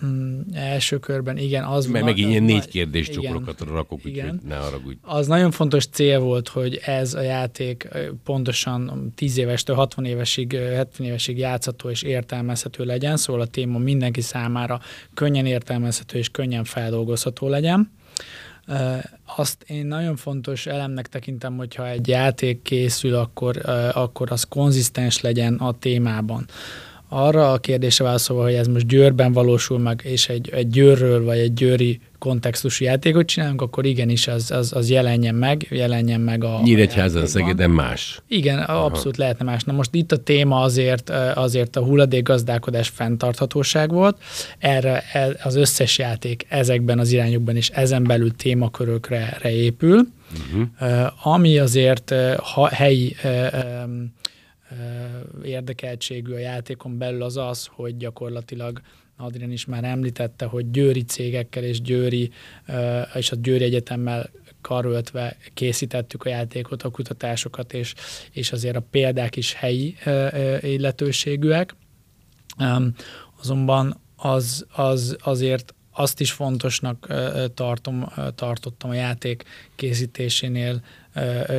Mm, 0.05 0.39
első 0.53 0.97
körben, 0.99 1.37
igen. 1.37 1.63
Az 1.63 1.85
Mert 1.85 2.05
megint 2.05 2.29
ilyen 2.29 2.43
négy 2.43 2.67
kérdéscsokrokat 2.67 3.59
rakok, 3.59 3.99
úgyhogy 4.05 4.33
ne 4.47 4.55
haragudj. 4.55 4.97
Az 5.01 5.27
nagyon 5.27 5.51
fontos 5.51 5.85
cél 5.85 6.19
volt, 6.19 6.47
hogy 6.47 6.79
ez 6.85 7.13
a 7.13 7.21
játék 7.21 7.87
pontosan 8.23 9.11
10 9.15 9.37
évestől 9.37 9.75
60 9.75 10.05
évesig, 10.05 10.53
70 10.53 11.07
évesig 11.07 11.37
játszható 11.37 11.89
és 11.89 12.01
értelmezhető 12.01 12.83
legyen, 12.83 13.17
szóval 13.17 13.41
a 13.41 13.45
téma 13.45 13.77
mindenki 13.77 14.21
számára 14.21 14.79
könnyen 15.13 15.45
értelmezhető 15.45 16.17
és 16.17 16.29
könnyen 16.29 16.63
feldolgozható 16.63 17.47
legyen. 17.47 17.91
Azt 19.35 19.63
én 19.67 19.85
nagyon 19.85 20.15
fontos 20.15 20.65
elemnek 20.65 21.07
tekintem, 21.07 21.57
hogyha 21.57 21.87
egy 21.87 22.07
játék 22.07 22.61
készül, 22.61 23.15
akkor, 23.15 23.69
akkor 23.93 24.31
az 24.31 24.43
konzisztens 24.43 25.21
legyen 25.21 25.55
a 25.55 25.71
témában 25.71 26.45
arra 27.09 27.51
a 27.51 27.57
kérdésre 27.57 28.03
válaszolva, 28.03 28.43
hogy 28.43 28.53
ez 28.53 28.67
most 28.67 28.87
Győrben 28.87 29.33
valósul 29.33 29.79
meg, 29.79 30.01
és 30.03 30.29
egy, 30.29 30.49
egy 30.49 30.67
Győrről 30.67 31.23
vagy 31.23 31.37
egy 31.37 31.53
Győri 31.53 31.99
kontextusú 32.19 32.85
játékot 32.85 33.25
csinálunk, 33.25 33.61
akkor 33.61 33.85
igenis 33.85 34.27
az, 34.27 34.51
az, 34.51 34.73
az 34.73 34.89
jelenjen 34.89 35.35
meg, 35.35 35.67
jelenjen 35.69 36.21
meg 36.21 36.43
a 36.43 36.59
Nyíregyházan, 36.63 37.27
Szegeden 37.27 37.69
más. 37.69 38.21
Igen, 38.27 38.59
Aha. 38.59 38.85
abszolút 38.85 39.17
lehetne 39.17 39.45
más. 39.45 39.63
Na 39.63 39.73
most 39.73 39.93
itt 39.93 40.11
a 40.11 40.17
téma 40.17 40.61
azért, 40.61 41.09
azért 41.33 41.75
a 41.75 41.83
hulladékgazdálkodás 41.83 42.89
fenntarthatóság 42.89 43.91
volt. 43.91 44.17
Erre 44.59 45.03
az 45.43 45.55
összes 45.55 45.97
játék 45.97 46.45
ezekben 46.49 46.99
az 46.99 47.11
irányokban 47.11 47.55
is 47.55 47.69
ezen 47.69 48.03
belül 48.03 48.35
témakörökre 48.35 49.39
épül. 49.43 50.07
Uh-huh. 50.51 51.11
Ami 51.23 51.57
azért 51.57 52.13
ha, 52.37 52.67
helyi 52.67 53.15
érdekeltségű 55.43 56.33
a 56.33 56.37
játékon 56.37 56.97
belül 56.97 57.23
az 57.23 57.37
az, 57.37 57.69
hogy 57.71 57.97
gyakorlatilag 57.97 58.81
Adrian 59.17 59.51
is 59.51 59.65
már 59.65 59.83
említette, 59.83 60.45
hogy 60.45 60.71
győri 60.71 61.03
cégekkel 61.03 61.63
és 61.63 61.81
győri 61.81 62.31
és 63.13 63.31
a 63.31 63.35
Győri 63.35 63.63
Egyetemmel 63.63 64.29
karöltve 64.61 65.37
készítettük 65.53 66.23
a 66.23 66.29
játékot, 66.29 66.83
a 66.83 66.89
kutatásokat, 66.89 67.73
és, 67.73 67.93
és 68.31 68.51
azért 68.51 68.75
a 68.75 68.85
példák 68.91 69.35
is 69.35 69.53
helyi 69.53 69.95
illetőségűek. 70.61 71.75
Azonban 73.41 73.99
az, 74.15 74.65
az 74.71 75.17
azért 75.19 75.73
azt 75.91 76.19
is 76.19 76.31
fontosnak 76.31 77.13
tartom, 77.53 78.11
tartottam 78.35 78.89
a 78.89 78.93
játék 78.93 79.43
készítésénél 79.75 80.81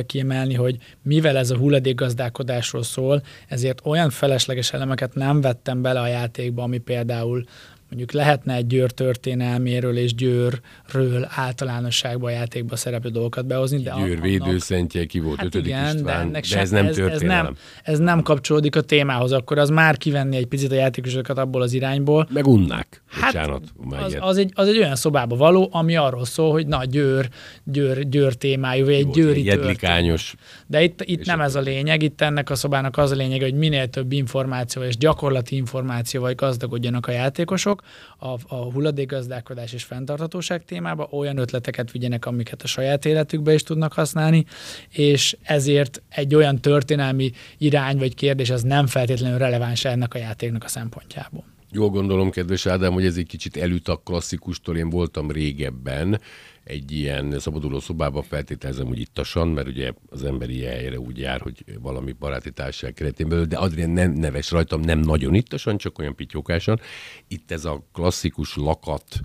kiemelni, 0.05 0.53
hogy 0.53 0.77
mivel 1.03 1.37
ez 1.37 1.49
a 1.49 1.57
hulladékgazdálkodásról 1.57 2.83
szól, 2.83 3.21
ezért 3.47 3.81
olyan 3.83 4.09
felesleges 4.09 4.73
elemeket 4.73 5.15
nem 5.15 5.41
vettem 5.41 5.81
bele 5.81 5.99
a 5.99 6.07
játékba, 6.07 6.63
ami 6.63 6.77
például 6.77 7.43
mondjuk 7.91 8.11
lehetne 8.11 8.53
egy 8.53 8.67
Győr 8.67 8.91
történelméről 8.91 9.97
és 9.97 10.15
Győrről 10.15 11.27
általánosságban 11.29 12.31
a 12.31 12.33
játékba 12.33 12.75
szereplő 12.75 13.09
dolgokat 13.09 13.45
behozni. 13.45 13.81
De 13.81 13.93
Győr 13.97 14.21
védőszentje, 14.21 15.05
ki 15.05 15.19
volt 15.19 15.37
hát 15.37 15.45
ötödik 15.45 15.67
igen, 15.67 15.95
István, 15.95 16.31
de, 16.31 16.39
de 16.49 16.59
ez 16.59 16.69
nem 16.69 16.85
ez, 16.85 16.95
történelem. 16.95 17.45
Ez 17.45 17.45
nem, 17.45 17.55
ez 17.83 17.99
nem 17.99 18.21
kapcsolódik 18.21 18.75
a 18.75 18.81
témához, 18.81 19.31
akkor 19.31 19.57
az 19.57 19.69
már 19.69 19.97
kivenni 19.97 20.37
egy 20.37 20.45
picit 20.45 20.71
a 20.71 20.75
játékosokat 20.75 21.37
abból 21.37 21.61
az 21.61 21.73
irányból. 21.73 22.27
Megunnák. 22.33 23.03
Hát, 23.07 23.33
Bocsánat, 23.33 23.63
az, 23.89 24.17
az, 24.19 24.37
egy, 24.37 24.51
az 24.55 24.67
egy 24.67 24.77
olyan 24.77 24.95
szobába 24.95 25.35
való, 25.35 25.69
ami 25.71 25.95
arról 25.95 26.25
szól, 26.25 26.51
hogy 26.51 26.67
na, 26.67 26.85
Győr, 26.85 27.29
Győr, 27.63 28.09
Győr 28.09 28.33
témájú, 28.33 28.85
vagy 28.85 28.93
egy 28.93 29.09
győri 29.09 29.45
Jedlikányos. 29.45 30.35
De 30.67 30.83
itt, 30.83 31.01
itt 31.03 31.25
nem 31.25 31.41
ez 31.41 31.55
a 31.55 31.59
lényeg, 31.59 32.03
itt 32.03 32.21
ennek 32.21 32.49
a 32.49 32.55
szobának 32.55 32.97
az 32.97 33.11
a 33.11 33.15
lényeg, 33.15 33.41
hogy 33.41 33.53
minél 33.53 33.87
több 33.87 34.11
információ 34.11 34.81
és 34.81 34.97
gyakorlati 34.97 35.55
információval 35.55 36.33
gazdagodjanak 36.33 37.07
a 37.07 37.11
játékosok, 37.11 37.80
a, 38.17 38.27
a 38.27 38.55
hulladékgazdálkodás 38.55 39.73
és 39.73 39.83
fenntarthatóság 39.83 40.65
témába, 40.65 41.07
olyan 41.11 41.37
ötleteket 41.37 41.91
vigyenek, 41.91 42.25
amiket 42.25 42.61
a 42.61 42.67
saját 42.67 43.05
életükbe 43.05 43.53
is 43.53 43.63
tudnak 43.63 43.93
használni, 43.93 44.45
és 44.89 45.37
ezért 45.41 46.01
egy 46.09 46.35
olyan 46.35 46.61
történelmi 46.61 47.31
irány 47.57 47.97
vagy 47.97 48.15
kérdés 48.15 48.49
az 48.49 48.61
nem 48.61 48.87
feltétlenül 48.87 49.37
releváns 49.37 49.85
ennek 49.85 50.13
a 50.13 50.17
játéknak 50.17 50.63
a 50.63 50.67
szempontjából. 50.67 51.43
Jól 51.73 51.89
gondolom, 51.89 52.29
kedves 52.29 52.65
Ádám, 52.65 52.93
hogy 52.93 53.05
ez 53.05 53.17
egy 53.17 53.27
kicsit 53.27 53.57
elüt 53.57 53.87
a 53.87 54.01
klasszikustól. 54.03 54.77
Én 54.77 54.89
voltam 54.89 55.31
régebben 55.31 56.21
egy 56.63 56.91
ilyen 56.91 57.39
szabaduló 57.39 57.79
szobában, 57.79 58.23
feltételezem, 58.23 58.87
hogy 58.87 58.99
ittasan, 58.99 59.47
mert 59.47 59.67
ugye 59.67 59.91
az 60.09 60.23
emberi 60.23 60.61
helyre 60.61 60.99
úgy 60.99 61.17
jár, 61.17 61.41
hogy 61.41 61.63
valami 61.81 62.11
baráti 62.11 62.51
társaság 62.51 62.93
keretén 62.93 63.29
belül, 63.29 63.45
de 63.45 63.57
Adrián 63.57 63.89
nem 63.89 64.11
neves 64.11 64.51
rajtam, 64.51 64.81
nem 64.81 64.99
nagyon 64.99 65.33
ittasan, 65.33 65.77
csak 65.77 65.99
olyan 65.99 66.15
pityókásan. 66.15 66.79
Itt 67.27 67.51
ez 67.51 67.65
a 67.65 67.85
klasszikus 67.93 68.55
lakat, 68.55 69.19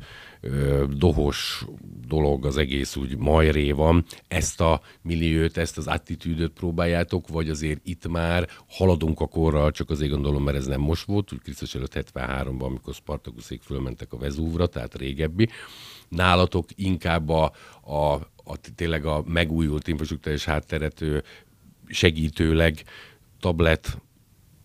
dohos 0.97 1.65
dolog, 2.07 2.47
az 2.47 2.57
egész 2.57 2.97
úgy 2.97 3.17
majré 3.17 3.71
van. 3.71 4.05
Ezt 4.29 4.61
a 4.61 4.81
milliót, 5.03 5.57
ezt 5.57 5.79
az 5.79 5.87
attitűdöt 5.87 6.53
próbáljátok, 6.53 7.29
vagy 7.29 7.49
azért 7.49 7.81
itt 7.85 8.09
már 8.09 8.49
haladunk 8.69 9.21
a 9.21 9.27
korral, 9.27 9.71
csak 9.71 9.91
azért 9.91 10.11
gondolom, 10.11 10.43
mert 10.43 10.57
ez 10.57 10.67
nem 10.67 10.81
most 10.81 11.05
volt, 11.05 11.33
úgy 11.33 11.41
Krisztus 11.43 11.75
előtt 11.75 12.11
73-ban, 12.13 12.63
amikor 12.63 12.95
Spartakuszék 12.95 13.63
fölmentek 13.63 14.13
a 14.13 14.19
Vezúvra, 14.19 14.67
tehát 14.67 14.95
régebbi. 14.95 15.49
Nálatok 16.09 16.67
inkább 16.75 17.29
a, 17.29 17.53
a, 17.85 18.13
a 18.45 18.57
tényleg 18.75 19.05
a 19.05 19.23
megújult 19.27 19.89
infrastruktúrás 19.89 20.45
hátteret 20.45 21.05
segítőleg 21.87 22.85
tablet, 23.41 24.01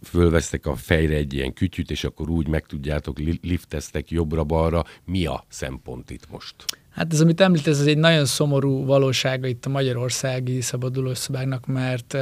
fölvesztek 0.04 0.66
a 0.66 0.76
fejre 0.76 1.16
egy 1.16 1.34
ilyen 1.34 1.54
kütyüt, 1.54 1.92
és 1.92 2.04
akkor 2.04 2.30
úgy 2.30 2.48
meg 2.48 2.66
tudjátok, 2.66 3.18
lifteztek 3.42 4.12
jobbra-balra. 4.12 4.84
Mi 5.06 5.26
a 5.26 5.46
szempont 5.48 6.10
itt 6.10 6.30
most? 6.30 6.56
Hát 6.92 7.14
ez, 7.14 7.22
amit 7.22 7.42
említesz, 7.42 7.80
ez 7.80 7.86
egy 7.86 7.98
nagyon 7.98 8.26
szomorú 8.26 8.86
valósága 8.86 9.48
itt 9.48 9.66
a 9.66 9.70
magyarországi 9.70 10.62
szabadulószobáknak, 10.62 11.66
mert 11.66 12.18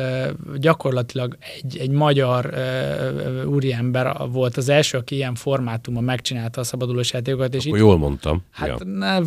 gyakorlatilag 0.56 1.38
egy, 1.62 1.78
egy 1.78 1.90
magyar 1.90 2.54
úriember 3.46 4.18
volt 4.32 4.58
az 4.58 4.70
első, 4.70 4.98
aki 4.98 5.16
ilyen 5.16 5.36
formátumon 5.36 6.04
megcsinálta 6.04 6.62
a 6.62 6.64
szabadulós 6.64 7.14
játékokat. 7.14 7.54
És 7.54 7.66
Akkor 7.66 7.78
itt, 7.78 7.84
jól 7.84 7.98
mondtam. 7.98 8.44
Hát 8.52 8.84
ja. 8.86 9.20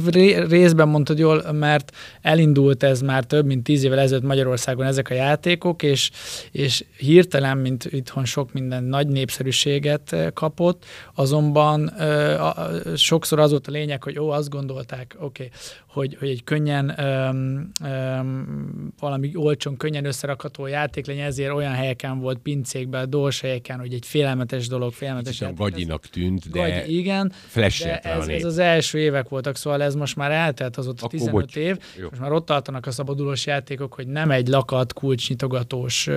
részben 0.48 0.88
mondtad 0.88 1.18
jól, 1.18 1.52
mert 1.52 1.96
elindult 2.20 2.82
ez 2.82 3.00
már 3.00 3.24
több 3.24 3.46
mint 3.46 3.64
tíz 3.64 3.84
évvel 3.84 3.98
ezelőtt 3.98 4.24
Magyarországon 4.24 4.86
ezek 4.86 5.10
a 5.10 5.14
játékok, 5.14 5.82
és, 5.82 6.10
és 6.50 6.84
hirtelen, 6.96 7.58
mint 7.58 7.84
itthon 7.84 8.24
sok 8.24 8.52
minden 8.52 8.84
nagy 8.84 9.06
népszerűséget 9.06 10.16
kapott, 10.34 10.84
azonban 11.14 11.92
sokszor 12.96 13.38
az 13.38 13.50
volt 13.50 13.66
a 13.66 13.70
lényeg, 13.70 14.02
hogy 14.02 14.18
ó, 14.18 14.30
azt 14.30 14.48
gondolták, 14.48 15.16
oké, 15.20 15.31
okay, 15.34 15.50
hogy, 15.86 16.16
hogy 16.18 16.28
egy 16.28 16.44
könnyen, 16.44 16.94
um, 16.98 17.70
um, 17.90 18.92
valami 18.98 19.30
olcsón, 19.34 19.76
könnyen 19.76 20.04
összerakható 20.04 20.66
játék 20.66 21.06
legyen, 21.06 21.26
ezért 21.26 21.52
olyan 21.52 21.72
helyeken 21.72 22.18
volt, 22.18 22.38
pincékben, 22.38 23.10
dors 23.10 23.40
helyeken, 23.40 23.78
hogy 23.78 23.92
egy 23.92 24.06
félelmetes 24.06 24.68
dolog, 24.68 24.92
félelmetes 24.92 25.30
Kicsit 25.30 25.42
játék. 25.42 25.58
gagyinak 25.58 26.06
tűnt, 26.06 26.50
de 26.50 26.60
Gagy, 26.60 26.92
igen, 26.92 27.32
de 27.54 28.00
ez, 28.00 28.28
ez, 28.28 28.44
az 28.44 28.58
első 28.58 28.98
évek 28.98 29.28
voltak, 29.28 29.56
szóval 29.56 29.82
ez 29.82 29.94
most 29.94 30.16
már 30.16 30.30
eltelt 30.30 30.76
az 30.76 30.88
ott 30.88 31.00
a 31.00 31.06
15 31.06 31.32
bocs. 31.32 31.56
év, 31.56 31.78
Jó. 31.98 32.06
most 32.08 32.20
már 32.20 32.32
ott 32.32 32.46
tartanak 32.46 32.86
a 32.86 32.90
szabadulós 32.90 33.46
játékok, 33.46 33.94
hogy 33.94 34.06
nem 34.06 34.30
egy 34.30 34.48
lakat, 34.48 34.92
kulcsnyitogatós, 34.92 36.08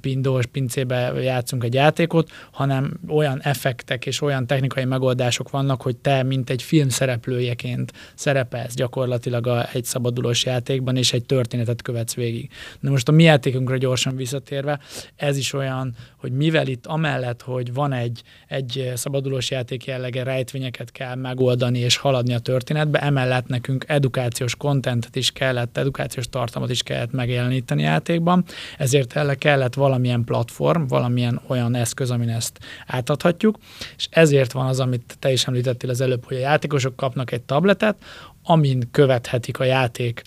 pindós 0.00 0.46
pincébe 0.46 1.12
játszunk 1.22 1.64
egy 1.64 1.74
játékot, 1.74 2.30
hanem 2.50 3.00
olyan 3.08 3.40
effektek 3.42 4.06
és 4.06 4.20
olyan 4.20 4.46
technikai 4.46 4.84
megoldások 4.84 5.50
vannak, 5.50 5.82
hogy 5.82 5.96
te, 5.96 6.22
mint 6.22 6.50
egy 6.50 6.62
film 6.62 6.88
szereplőjeként 6.88 7.92
szerepelsz 8.14 8.74
gyakorlatilag 8.74 9.46
a, 9.46 9.68
egy 9.72 9.84
szabadulós 9.84 10.44
játékban, 10.44 10.96
és 10.96 11.12
egy 11.12 11.24
történetet 11.24 11.82
követsz 11.82 12.14
végig. 12.14 12.50
Na 12.80 12.90
most 12.90 13.08
a 13.08 13.12
mi 13.12 13.22
játékunkra 13.22 13.76
gyorsan 13.76 14.16
visszatérve, 14.16 14.80
ez 15.16 15.36
is 15.36 15.52
olyan, 15.52 15.94
hogy 16.16 16.32
mivel 16.32 16.66
itt 16.66 16.86
amellett, 16.86 17.42
hogy 17.42 17.72
van 17.72 17.92
egy, 17.92 18.22
egy 18.48 18.92
szabadulós 18.94 19.50
játék 19.50 19.84
jellege, 19.84 20.22
rejtvényeket 20.22 20.92
kell 20.92 21.14
megoldani 21.14 21.78
és 21.78 21.96
haladni 21.96 22.34
a 22.34 22.38
történetbe, 22.38 23.00
emellett 23.00 23.46
nekünk 23.46 23.84
edukációs 23.88 24.56
kontentet 24.56 25.16
is 25.16 25.30
kellett, 25.30 25.78
edukációs 25.78 26.28
tartalmat 26.28 26.70
is 26.70 26.82
kellett 26.82 27.12
megjeleníteni 27.12 27.82
játékban, 27.82 28.44
ezért 28.78 29.16
elle 29.16 29.34
kellett 29.34 29.74
valamilyen 29.74 30.24
platform, 30.24 30.86
valamilyen 30.86 31.40
olyan 31.46 31.74
eszköz, 31.74 32.10
amin 32.10 32.28
ezt 32.28 32.58
átadhatjuk, 32.86 33.58
és 33.96 34.06
ezért 34.10 34.52
van 34.52 34.66
az, 34.66 34.80
amit 34.80 35.16
te 35.18 35.32
is 35.32 35.46
említettél 35.46 35.90
az 35.90 36.00
előbb, 36.00 36.24
hogy 36.24 36.36
a 36.36 36.40
játékosok 36.40 36.96
kapnak 36.96 37.32
egy 37.32 37.42
tabletet, 37.42 37.93
amin 38.42 38.88
követhetik 38.90 39.58
a 39.58 39.64
játék 39.64 40.22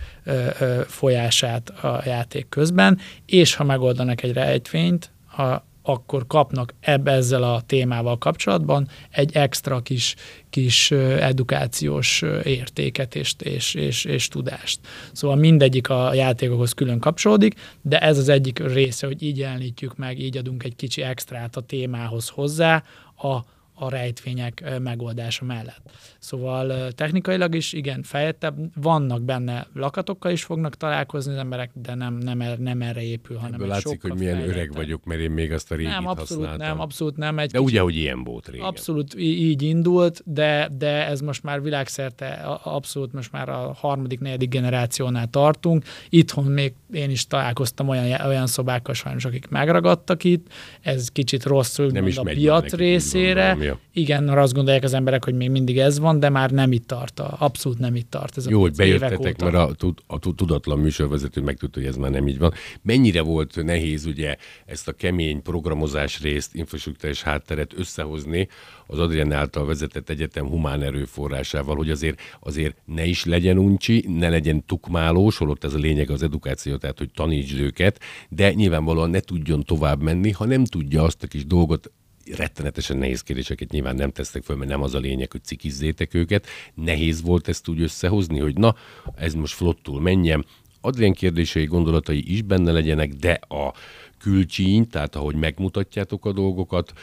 folyását 0.87 1.69
a 1.69 2.01
játék 2.05 2.49
közben, 2.49 2.99
és 3.25 3.55
ha 3.55 3.63
megoldanak 3.63 4.23
egy 4.23 4.33
rejtvényt, 4.33 5.11
a, 5.37 5.65
akkor 5.89 6.27
kapnak 6.27 6.73
ebbe 6.79 7.11
ezzel 7.11 7.43
a 7.43 7.61
témával 7.61 8.17
kapcsolatban 8.17 8.87
egy 9.09 9.35
extra 9.35 9.81
kis, 9.81 10.15
kis 10.49 10.91
edukációs 11.19 12.21
értéket 12.43 13.15
és, 13.15 13.33
és, 13.39 13.73
és, 13.73 14.05
és 14.05 14.27
tudást. 14.27 14.79
Szóval 15.11 15.37
mindegyik 15.37 15.89
a 15.89 16.13
játékokhoz 16.13 16.73
külön 16.73 16.99
kapcsolódik, 16.99 17.55
de 17.81 17.99
ez 17.99 18.17
az 18.17 18.29
egyik 18.29 18.59
része, 18.59 19.07
hogy 19.07 19.23
így 19.23 19.37
jelenítjük 19.37 19.95
meg, 19.95 20.19
így 20.19 20.37
adunk 20.37 20.63
egy 20.63 20.75
kicsi 20.75 21.01
extrát 21.01 21.55
a 21.55 21.61
témához 21.61 22.29
hozzá, 22.29 22.83
a 23.17 23.39
a 23.79 23.89
rejtvények 23.89 24.79
megoldása 24.79 25.45
mellett. 25.45 25.81
Szóval 26.19 26.91
technikailag 26.91 27.55
is 27.55 27.73
igen, 27.73 28.03
fejettebb, 28.03 28.55
vannak 28.81 29.21
benne 29.21 29.67
lakatokkal 29.73 30.31
is 30.31 30.43
fognak 30.43 30.75
találkozni 30.75 31.31
az 31.31 31.37
emberek, 31.37 31.71
de 31.73 31.95
nem, 31.95 32.13
nem, 32.13 32.41
er, 32.41 32.57
nem 32.57 32.81
erre 32.81 33.01
épül, 33.01 33.37
hanem 33.37 33.53
Ebből 33.53 33.67
látszik, 33.67 34.01
hogy 34.01 34.13
milyen 34.13 34.33
fejlettebb. 34.35 34.57
öreg 34.57 34.73
vagyok, 34.73 35.05
mert 35.05 35.21
én 35.21 35.31
még 35.31 35.51
azt 35.51 35.71
a 35.71 35.75
régit 35.75 35.91
nem, 35.91 36.07
abszolút 36.07 36.45
használtam. 36.45 36.67
nem, 36.67 36.79
abszolút 36.79 37.17
nem. 37.17 37.39
Egy 37.39 37.51
de 37.51 37.61
ugye, 37.61 37.81
hogy 37.81 37.95
ilyen 37.95 38.23
volt 38.23 38.47
régen. 38.47 38.65
Abszolút 38.65 39.19
így 39.19 39.61
indult, 39.61 40.21
de, 40.25 40.69
de 40.77 41.07
ez 41.07 41.21
most 41.21 41.43
már 41.43 41.61
világszerte, 41.61 42.27
abszolút 42.63 43.13
most 43.13 43.31
már 43.31 43.49
a 43.49 43.73
harmadik, 43.73 44.19
negyedik 44.19 44.49
generációnál 44.49 45.27
tartunk. 45.27 45.83
Itthon 46.09 46.45
még 46.45 46.73
én 46.93 47.09
is 47.09 47.27
találkoztam 47.27 47.87
olyan, 47.87 48.21
olyan 48.21 48.47
szobákkal 48.47 48.93
sajnos, 48.93 49.25
akik 49.25 49.47
megragadtak 49.47 50.23
itt. 50.23 50.47
Ez 50.81 51.09
kicsit 51.09 51.43
rosszul 51.43 51.91
nem 51.91 52.07
is 52.07 52.17
a 52.17 52.23
piac 52.23 52.73
részére. 52.73 53.47
Gondolom, 53.47 53.66
ja. 53.67 53.79
Igen, 53.93 54.23
mert 54.23 54.37
azt 54.37 54.53
gondolják 54.53 54.83
az 54.83 54.93
emberek, 54.93 55.23
hogy 55.23 55.33
még 55.33 55.49
mindig 55.49 55.77
ez 55.77 55.99
van, 55.99 56.19
de 56.19 56.29
már 56.29 56.51
nem 56.51 56.71
itt 56.71 56.87
tart. 56.87 57.19
Abszolút 57.19 57.79
nem 57.79 57.95
itt 57.95 58.09
tart. 58.09 58.37
Ez 58.37 58.49
Jó, 58.49 58.61
hogy 58.61 58.75
bejöttetek, 58.75 59.41
mert 59.41 59.55
a, 59.55 59.93
a, 60.07 60.19
tudatlan 60.19 60.79
műsorvezető 60.79 61.41
megtudta, 61.41 61.79
hogy 61.79 61.87
ez 61.87 61.95
már 61.95 62.11
nem 62.11 62.27
így 62.27 62.37
van. 62.37 62.53
Mennyire 62.81 63.21
volt 63.21 63.63
nehéz 63.63 64.05
ugye 64.05 64.35
ezt 64.65 64.87
a 64.87 64.91
kemény 64.91 65.41
programozás 65.41 66.21
részt, 66.21 66.55
infrastruktúrás 66.55 67.21
hátteret 67.21 67.73
összehozni 67.77 68.47
az 68.87 68.99
Adrián 68.99 69.31
által 69.31 69.65
vezetett 69.65 70.09
egyetem 70.09 70.47
humán 70.47 70.81
erőforrásával, 70.81 71.75
hogy 71.75 71.89
azért, 71.89 72.19
azért 72.39 72.75
ne 72.85 73.05
is 73.05 73.25
legyen 73.25 73.57
uncsi, 73.57 74.05
ne 74.07 74.29
legyen 74.29 74.65
tukmálós, 74.65 75.37
holott 75.37 75.63
ez 75.63 75.73
a 75.73 75.77
lényeg 75.77 76.09
az 76.09 76.23
edukáció, 76.23 76.75
tehát 76.75 76.97
hogy 76.97 77.09
tanítsd 77.13 77.59
őket, 77.59 77.99
de 78.29 78.53
nyilvánvalóan 78.53 79.09
ne 79.09 79.19
tudjon 79.19 79.63
tovább 79.63 80.01
menni, 80.01 80.31
ha 80.31 80.45
nem 80.45 80.65
tudja 80.65 81.03
azt 81.03 81.23
a 81.23 81.27
kis 81.27 81.45
dolgot 81.45 81.91
rettenetesen 82.35 82.97
nehéz 82.97 83.21
kérdéseket 83.21 83.71
nyilván 83.71 83.95
nem 83.95 84.11
tesztek 84.11 84.43
föl, 84.43 84.55
mert 84.55 84.69
nem 84.69 84.81
az 84.81 84.93
a 84.93 84.99
lényeg, 84.99 85.31
hogy 85.31 85.43
cikizzétek 85.43 86.13
őket. 86.13 86.47
Nehéz 86.73 87.21
volt 87.21 87.47
ezt 87.47 87.67
úgy 87.67 87.81
összehozni, 87.81 88.39
hogy 88.39 88.57
na, 88.57 88.75
ez 89.15 89.33
most 89.33 89.53
flottul 89.53 90.01
menjen. 90.01 90.45
Adrien 90.81 91.13
kérdései, 91.13 91.65
gondolatai 91.65 92.33
is 92.33 92.41
benne 92.41 92.71
legyenek, 92.71 93.13
de 93.13 93.31
a 93.47 93.73
külcsíny, 94.19 94.87
tehát 94.87 95.15
ahogy 95.15 95.35
megmutatjátok 95.35 96.25
a 96.25 96.31
dolgokat, 96.31 96.93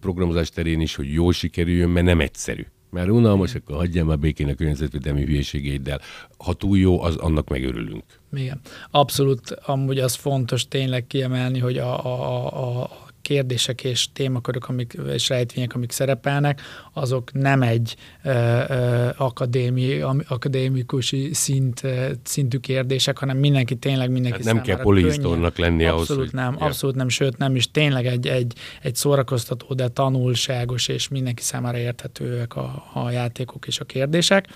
programozás 0.00 0.48
terén 0.48 0.80
is, 0.80 0.94
hogy 0.94 1.12
jól 1.12 1.32
sikerüljön, 1.32 1.90
mert 1.90 2.06
nem 2.06 2.20
egyszerű. 2.20 2.66
Mert 2.90 3.08
unalmas, 3.08 3.54
akkor 3.54 3.76
hagyjam 3.76 4.06
már 4.06 4.18
békén 4.18 4.48
a 4.48 4.54
környezetvédelmi 4.54 5.24
hülyeségeiddel. 5.24 6.00
Ha 6.38 6.52
túl 6.52 6.78
jó, 6.78 7.02
az 7.02 7.16
annak 7.16 7.48
megörülünk. 7.48 8.04
Igen. 8.32 8.60
Abszolút, 8.90 9.50
amúgy 9.50 9.98
az 9.98 10.14
fontos 10.14 10.68
tényleg 10.68 11.06
kiemelni, 11.06 11.58
hogy 11.58 11.78
a, 11.78 12.04
a, 12.04 12.46
a, 12.82 12.90
kérdések 13.24 13.84
és 13.84 14.12
témakörök 14.12 14.68
amik, 14.68 14.96
és 15.12 15.28
rejtvények, 15.28 15.74
amik 15.74 15.92
szerepelnek, 15.92 16.60
azok 16.92 17.32
nem 17.32 17.62
egy 17.62 17.96
ö, 18.24 18.30
ö, 18.68 19.08
akadémi, 19.16 20.00
akadémikusi 20.28 21.30
szint, 21.32 21.82
szintű 22.22 22.58
kérdések, 22.58 23.18
hanem 23.18 23.36
mindenki 23.36 23.74
tényleg 23.74 24.10
mindenki 24.10 24.44
hát 24.44 24.54
nem 24.54 24.62
kell 24.62 24.76
polisztornak 24.76 25.58
lenni 25.58 25.84
abszolút 25.84 26.10
ahhoz, 26.10 26.18
hogy... 26.18 26.32
nem, 26.32 26.56
ja. 26.58 26.66
abszolút 26.66 26.96
nem, 26.96 27.08
sőt 27.08 27.38
nem 27.38 27.56
is 27.56 27.70
tényleg 27.70 28.06
egy, 28.06 28.26
egy, 28.26 28.52
egy 28.82 28.94
szórakoztató, 28.94 29.74
de 29.74 29.88
tanulságos 29.88 30.88
és 30.88 31.08
mindenki 31.08 31.42
számára 31.42 31.78
érthetőek 31.78 32.56
a, 32.56 32.84
a 32.94 33.10
játékok 33.10 33.66
és 33.66 33.80
a 33.80 33.84
kérdések. 33.84 34.48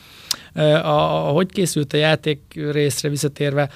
A, 0.55 0.59
a, 0.59 1.33
hogy 1.33 1.53
készült 1.53 1.93
a 1.93 1.97
játék 1.97 2.41
részre 2.71 3.09
visszatérve, 3.09 3.71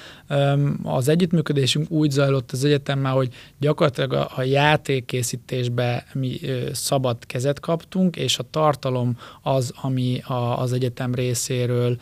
az 0.83 1.07
együttműködésünk 1.07 1.91
úgy 1.91 2.11
zajlott 2.11 2.51
az 2.51 2.65
egyetemmel, 2.65 3.13
hogy 3.13 3.29
gyakorlatilag 3.59 4.13
a, 4.13 4.31
a 4.35 4.43
játékkészítésbe 4.83 6.05
mi 6.13 6.39
szabad 6.71 7.25
kezet 7.25 7.59
kaptunk, 7.59 8.15
és 8.15 8.37
a 8.37 8.45
tartalom 8.49 9.17
az, 9.41 9.73
ami 9.81 10.19
a, 10.19 10.59
az 10.59 10.73
egyetem 10.73 11.13
részéről 11.13 11.97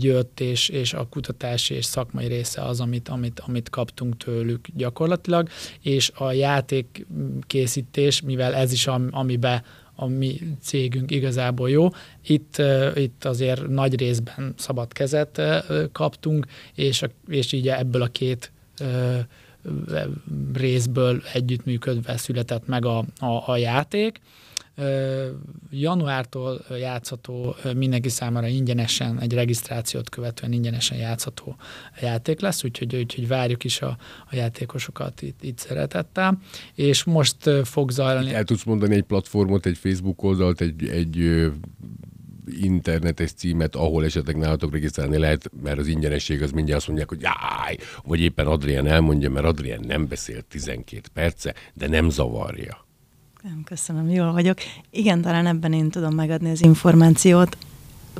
jött, 0.00 0.40
és, 0.40 0.68
és 0.68 0.94
a 0.94 1.06
kutatási 1.10 1.74
és 1.74 1.84
szakmai 1.84 2.26
része 2.26 2.62
az, 2.62 2.80
amit, 2.80 3.08
amit, 3.08 3.40
amit 3.40 3.70
kaptunk 3.70 4.16
tőlük 4.16 4.66
gyakorlatilag, 4.74 5.48
és 5.82 6.10
a 6.14 6.32
játékkészítés, 6.32 8.20
mivel 8.20 8.54
ez 8.54 8.72
is 8.72 8.86
amiben 9.10 9.62
a 9.96 10.06
mi 10.06 10.40
cégünk 10.60 11.10
igazából 11.10 11.70
jó. 11.70 11.88
Itt, 12.26 12.62
itt 12.94 13.24
azért 13.24 13.68
nagy 13.68 13.98
részben 13.98 14.54
szabad 14.56 14.92
kezet 14.92 15.42
kaptunk, 15.92 16.46
és, 16.74 17.02
a, 17.02 17.08
és 17.28 17.52
így 17.52 17.68
ebből 17.68 18.02
a 18.02 18.06
két 18.06 18.52
részből 20.54 21.22
együttműködve 21.32 22.16
született 22.16 22.66
meg 22.66 22.84
a, 22.84 22.98
a, 23.18 23.42
a 23.46 23.56
játék 23.56 24.20
januártól 25.70 26.64
játszható 26.78 27.54
mindenki 27.76 28.08
számára 28.08 28.46
ingyenesen, 28.46 29.20
egy 29.20 29.32
regisztrációt 29.32 30.08
követően 30.08 30.52
ingyenesen 30.52 30.98
játszható 30.98 31.56
játék 32.00 32.40
lesz, 32.40 32.64
úgyhogy, 32.64 32.96
úgyhogy 32.96 33.28
várjuk 33.28 33.64
is 33.64 33.80
a, 33.80 33.96
a 34.30 34.36
játékosokat 34.36 35.22
itt, 35.22 35.42
itt 35.42 35.58
szeretettel. 35.58 36.38
És 36.74 37.04
most 37.04 37.50
fog 37.64 37.90
zajlani... 37.90 38.34
El 38.34 38.44
tudsz 38.44 38.64
mondani 38.64 38.94
egy 38.94 39.02
platformot, 39.02 39.66
egy 39.66 39.76
Facebook 39.76 40.22
oldalt, 40.22 40.60
egy, 40.60 40.88
egy 40.88 41.50
internetes 42.60 43.32
címet, 43.32 43.74
ahol 43.74 44.04
esetleg 44.04 44.36
nálatok 44.36 44.72
regisztrálni 44.72 45.18
lehet, 45.18 45.50
mert 45.62 45.78
az 45.78 45.86
ingyenesség 45.86 46.42
az 46.42 46.50
mindjárt 46.50 46.78
azt 46.78 46.86
mondják, 46.86 47.08
hogy 47.08 47.20
jáj, 47.20 47.76
vagy 48.04 48.20
éppen 48.20 48.46
Adrián 48.46 48.86
elmondja, 48.86 49.30
mert 49.30 49.46
Adrián 49.46 49.80
nem 49.86 50.08
beszélt 50.08 50.44
12 50.44 51.00
perce, 51.12 51.54
de 51.74 51.88
nem 51.88 52.10
zavarja. 52.10 52.86
Nem, 53.42 53.62
köszönöm, 53.64 54.10
jól 54.10 54.32
vagyok. 54.32 54.58
Igen, 54.90 55.20
talán 55.20 55.46
ebben 55.46 55.72
én 55.72 55.90
tudom 55.90 56.14
megadni 56.14 56.50
az 56.50 56.62
információt 56.62 57.56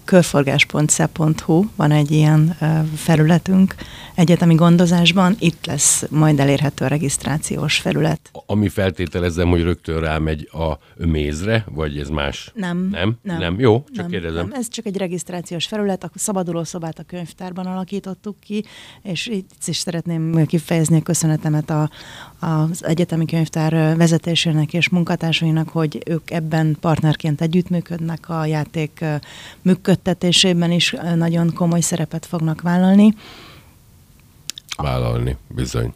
körforgás.sze.hu 0.04 1.64
van 1.76 1.90
egy 1.90 2.10
ilyen 2.10 2.56
felületünk 2.96 3.74
egyetemi 4.14 4.54
gondozásban, 4.54 5.36
itt 5.38 5.66
lesz 5.66 6.04
majd 6.10 6.40
elérhető 6.40 6.84
a 6.84 6.88
regisztrációs 6.88 7.78
felület. 7.78 8.30
Ami 8.46 8.68
feltételezem, 8.68 9.48
hogy 9.48 9.62
rögtön 9.62 10.00
rámegy 10.00 10.48
a 10.52 10.78
mézre, 11.04 11.64
vagy 11.70 11.98
ez 11.98 12.08
más? 12.08 12.52
Nem. 12.54 12.88
Nem? 12.90 13.14
Nem. 13.22 13.38
nem. 13.38 13.60
Jó, 13.60 13.84
csak 13.86 13.96
nem, 13.96 14.08
kérdezem. 14.08 14.48
Nem. 14.48 14.60
Ez 14.60 14.68
csak 14.68 14.86
egy 14.86 14.96
regisztrációs 14.96 15.66
felület, 15.66 16.04
a 16.04 16.10
szabaduló 16.14 16.64
szobát 16.64 16.98
a 16.98 17.02
könyvtárban 17.02 17.66
alakítottuk 17.66 18.40
ki, 18.40 18.64
és 19.02 19.26
itt 19.26 19.50
is 19.66 19.76
szeretném 19.76 20.46
kifejezni 20.46 20.96
a 20.96 21.02
köszönetemet 21.02 21.70
a, 21.70 21.90
az 22.40 22.84
egyetemi 22.84 23.24
könyvtár 23.24 23.96
vezetésének 23.96 24.72
és 24.72 24.88
munkatársainak, 24.88 25.68
hogy 25.68 26.02
ők 26.06 26.30
ebben 26.30 26.76
partnerként 26.80 27.40
együttműködnek 27.40 28.28
a 28.28 28.46
játék 28.46 29.04
működtetésében 29.86 30.70
is 30.70 30.96
nagyon 31.14 31.52
komoly 31.54 31.80
szerepet 31.80 32.26
fognak 32.26 32.60
vállalni. 32.60 33.14
Vállalni, 34.76 35.36
bizony. 35.48 35.92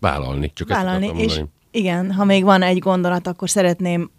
Vállalni, 0.00 0.50
csak 0.54 0.68
Vállalni, 0.68 1.08
ezt 1.08 1.18
és 1.18 1.42
igen, 1.70 2.12
ha 2.12 2.24
még 2.24 2.44
van 2.44 2.62
egy 2.62 2.78
gondolat, 2.78 3.26
akkor 3.26 3.50
szeretném 3.50 4.10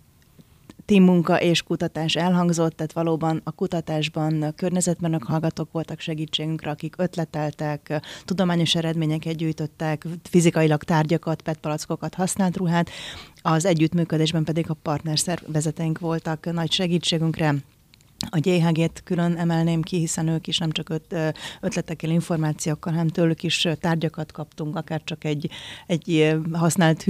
team 0.86 1.03
munka 1.03 1.41
és 1.41 1.62
kutatás 1.62 2.15
elhangzott, 2.15 2.75
tehát 2.75 2.93
valóban 2.93 3.41
a 3.43 3.51
kutatásban 3.51 4.53
környezetben 4.55 5.21
hallgatók 5.25 5.71
voltak 5.71 5.99
segítségünkre, 5.99 6.69
akik 6.69 6.95
ötleteltek, 6.97 8.01
tudományos 8.25 8.75
eredményeket 8.75 9.36
gyűjtöttek, 9.36 10.05
fizikailag 10.23 10.84
tárgyakat, 10.84 11.41
petpalackokat 11.41 12.15
használt 12.15 12.58
ruhát, 12.58 12.89
az 13.41 13.65
együttműködésben 13.65 14.43
pedig 14.43 14.69
a 14.69 14.73
partnerszervezeteink 14.73 15.99
voltak 15.99 16.51
nagy 16.53 16.71
segítségünkre, 16.71 17.55
a 18.29 18.39
GHG-t 18.39 19.03
külön 19.03 19.36
emelném 19.36 19.82
ki, 19.82 19.97
hiszen 19.97 20.27
ők 20.27 20.47
is 20.47 20.58
nem 20.58 20.71
csak 20.71 20.89
öt, 20.89 21.15
ötletekkel, 21.62 22.10
információkkal, 22.10 22.93
hanem 22.93 23.08
tőlük 23.08 23.43
is 23.43 23.67
tárgyakat 23.79 24.32
kaptunk, 24.32 24.75
akár 24.75 25.01
csak 25.03 25.23
egy, 25.23 25.49
egy 25.88 26.38
használt 26.51 27.05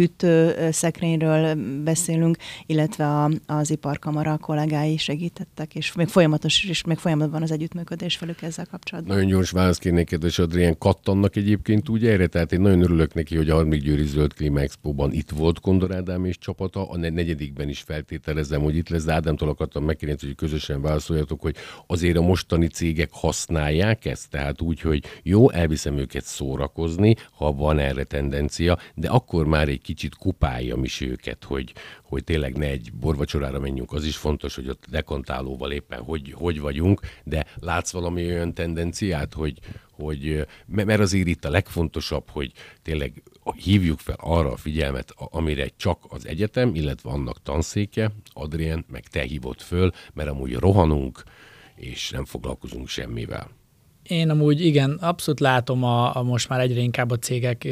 szekrényről 0.69 1.55
beszélünk, 1.83 2.37
illetve 2.65 3.07
a, 3.07 3.29
az 3.45 3.71
iparkamara 3.71 4.37
kollégái 4.37 4.97
segítettek, 4.97 5.75
és 5.75 5.93
még 5.93 6.07
folyamatos 6.07 6.63
is, 6.63 6.83
még 6.83 6.97
folyamatban 6.97 7.41
az 7.41 7.51
együttműködés 7.51 8.19
velük 8.19 8.41
ezzel 8.41 8.65
kapcsolatban. 8.65 9.15
Nagyon 9.15 9.31
gyors 9.31 9.51
válasz 9.51 9.77
kérnék, 9.77 10.07
kedves 10.07 10.39
Adrián, 10.39 10.77
kattannak 10.77 11.35
egyébként 11.35 11.89
úgy 11.89 12.05
erre, 12.05 12.27
tehát 12.27 12.51
én 12.51 12.61
nagyon 12.61 12.81
örülök 12.81 13.13
neki, 13.13 13.35
hogy 13.35 13.49
a 13.49 13.53
Harmik 13.53 13.81
Győri 13.81 14.05
Zöld 14.05 14.33
Klíma 14.33 14.59
Expo-ban 14.59 15.11
itt 15.11 15.29
volt 15.29 15.59
Kondor 15.59 15.95
Ádám 15.95 16.25
és 16.25 16.37
csapata, 16.37 16.89
a 16.89 16.97
negyedikben 16.97 17.69
is 17.69 17.79
feltételezem, 17.79 18.61
hogy 18.61 18.75
itt 18.75 18.89
lesz, 18.89 19.03
de 19.03 19.13
Ádámtól 19.13 19.49
akartam 19.49 19.83
megkérdezni, 19.83 20.27
hogy 20.27 20.35
közösen 20.35 20.81
válasz 20.81 20.98
válaszoljatok, 20.99 21.41
hogy 21.41 21.55
azért 21.87 22.17
a 22.17 22.21
mostani 22.21 22.67
cégek 22.67 23.09
használják 23.11 24.05
ezt, 24.05 24.29
tehát 24.29 24.61
úgy, 24.61 24.81
hogy 24.81 25.03
jó, 25.23 25.49
elviszem 25.49 25.97
őket 25.97 26.25
szórakozni, 26.25 27.15
ha 27.31 27.53
van 27.53 27.79
erre 27.79 28.03
tendencia, 28.03 28.77
de 28.95 29.09
akkor 29.09 29.45
már 29.45 29.67
egy 29.67 29.81
kicsit 29.81 30.15
kupáljam 30.15 30.83
is 30.83 31.01
őket, 31.01 31.43
hogy, 31.43 31.73
hogy 32.03 32.23
tényleg 32.23 32.57
ne 32.57 32.65
egy 32.65 32.91
borvacsorára 32.93 33.59
menjünk, 33.59 33.93
az 33.93 34.05
is 34.05 34.17
fontos, 34.17 34.55
hogy 34.55 34.69
ott 34.69 34.83
dekontálóval 34.89 35.71
éppen 35.71 36.01
hogy, 36.01 36.33
hogy 36.37 36.59
vagyunk, 36.59 37.01
de 37.23 37.45
látsz 37.55 37.91
valami 37.91 38.25
olyan 38.25 38.53
tendenciát, 38.53 39.33
hogy, 39.33 39.59
hogy 39.91 40.45
mert 40.65 40.99
azért 40.99 41.27
itt 41.27 41.45
a 41.45 41.49
legfontosabb, 41.49 42.29
hogy 42.29 42.51
tényleg 42.83 43.23
hívjuk 43.55 43.99
fel 43.99 44.17
arra 44.19 44.51
a 44.51 44.57
figyelmet, 44.57 45.13
amire 45.15 45.67
csak 45.77 46.05
az 46.09 46.27
egyetem, 46.27 46.75
illetve 46.75 47.09
annak 47.09 47.43
tanszéke, 47.43 48.11
Adrien, 48.33 48.85
meg 48.87 49.07
te 49.07 49.21
hívott 49.21 49.61
föl, 49.61 49.91
mert 50.13 50.29
amúgy 50.29 50.53
rohanunk, 50.53 51.23
és 51.75 52.09
nem 52.09 52.25
foglalkozunk 52.25 52.87
semmivel. 52.87 53.58
Én 54.09 54.29
amúgy 54.29 54.65
igen, 54.65 54.91
abszolút 54.91 55.39
látom 55.39 55.83
a, 55.83 56.15
a 56.15 56.23
most 56.23 56.49
már 56.49 56.59
egyre 56.59 56.79
inkább 56.79 57.11
a 57.11 57.17
cégek 57.17 57.67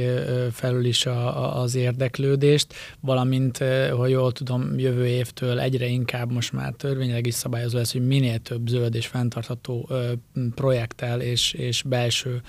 felül 0.51 0.85
is 0.85 1.05
a, 1.05 1.43
a, 1.43 1.61
az 1.61 1.75
érdeklődést, 1.75 2.73
valamint, 2.99 3.57
ha 3.97 4.07
jól 4.07 4.31
tudom, 4.31 4.79
jövő 4.79 5.07
évtől 5.07 5.59
egyre 5.59 5.85
inkább 5.87 6.31
most 6.31 6.53
már 6.53 6.73
törvényileg 6.73 7.25
is 7.25 7.33
szabályozó 7.33 7.77
lesz, 7.77 7.91
hogy 7.91 8.07
minél 8.07 8.37
több 8.37 8.67
zöld 8.67 8.95
és 8.95 9.07
fenntartható 9.07 9.89
projekttel 10.55 11.21
és, 11.21 11.53
és 11.53 11.83
belső 11.83 12.41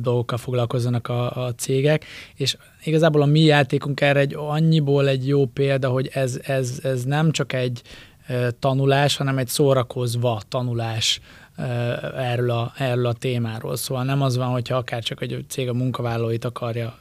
dolgokkal 0.00 0.38
foglalkozzanak 0.38 1.08
a, 1.08 1.46
a 1.46 1.54
cégek, 1.54 2.04
és 2.36 2.56
igazából 2.84 3.22
a 3.22 3.26
mi 3.26 3.40
játékunk 3.40 4.00
erre 4.00 4.20
egy 4.20 4.34
annyiból 4.36 5.08
egy 5.08 5.26
jó 5.26 5.46
példa, 5.46 5.88
hogy 5.88 6.10
ez, 6.12 6.40
ez, 6.42 6.78
ez 6.82 7.04
nem 7.04 7.30
csak 7.30 7.52
egy 7.52 7.82
tanulás, 8.58 9.16
hanem 9.16 9.38
egy 9.38 9.48
szórakozva 9.48 10.40
tanulás 10.48 11.20
erről 12.16 12.50
a, 12.50 12.72
erről 12.76 13.06
a 13.06 13.12
témáról. 13.12 13.76
Szóval 13.76 14.04
nem 14.04 14.22
az 14.22 14.36
van, 14.36 14.48
hogyha 14.48 14.76
akár 14.76 15.02
csak 15.02 15.22
egy 15.22 15.44
cég 15.48 15.68
a 15.68 15.72
munkavállalóit 15.72 16.44
akarja 16.44 16.98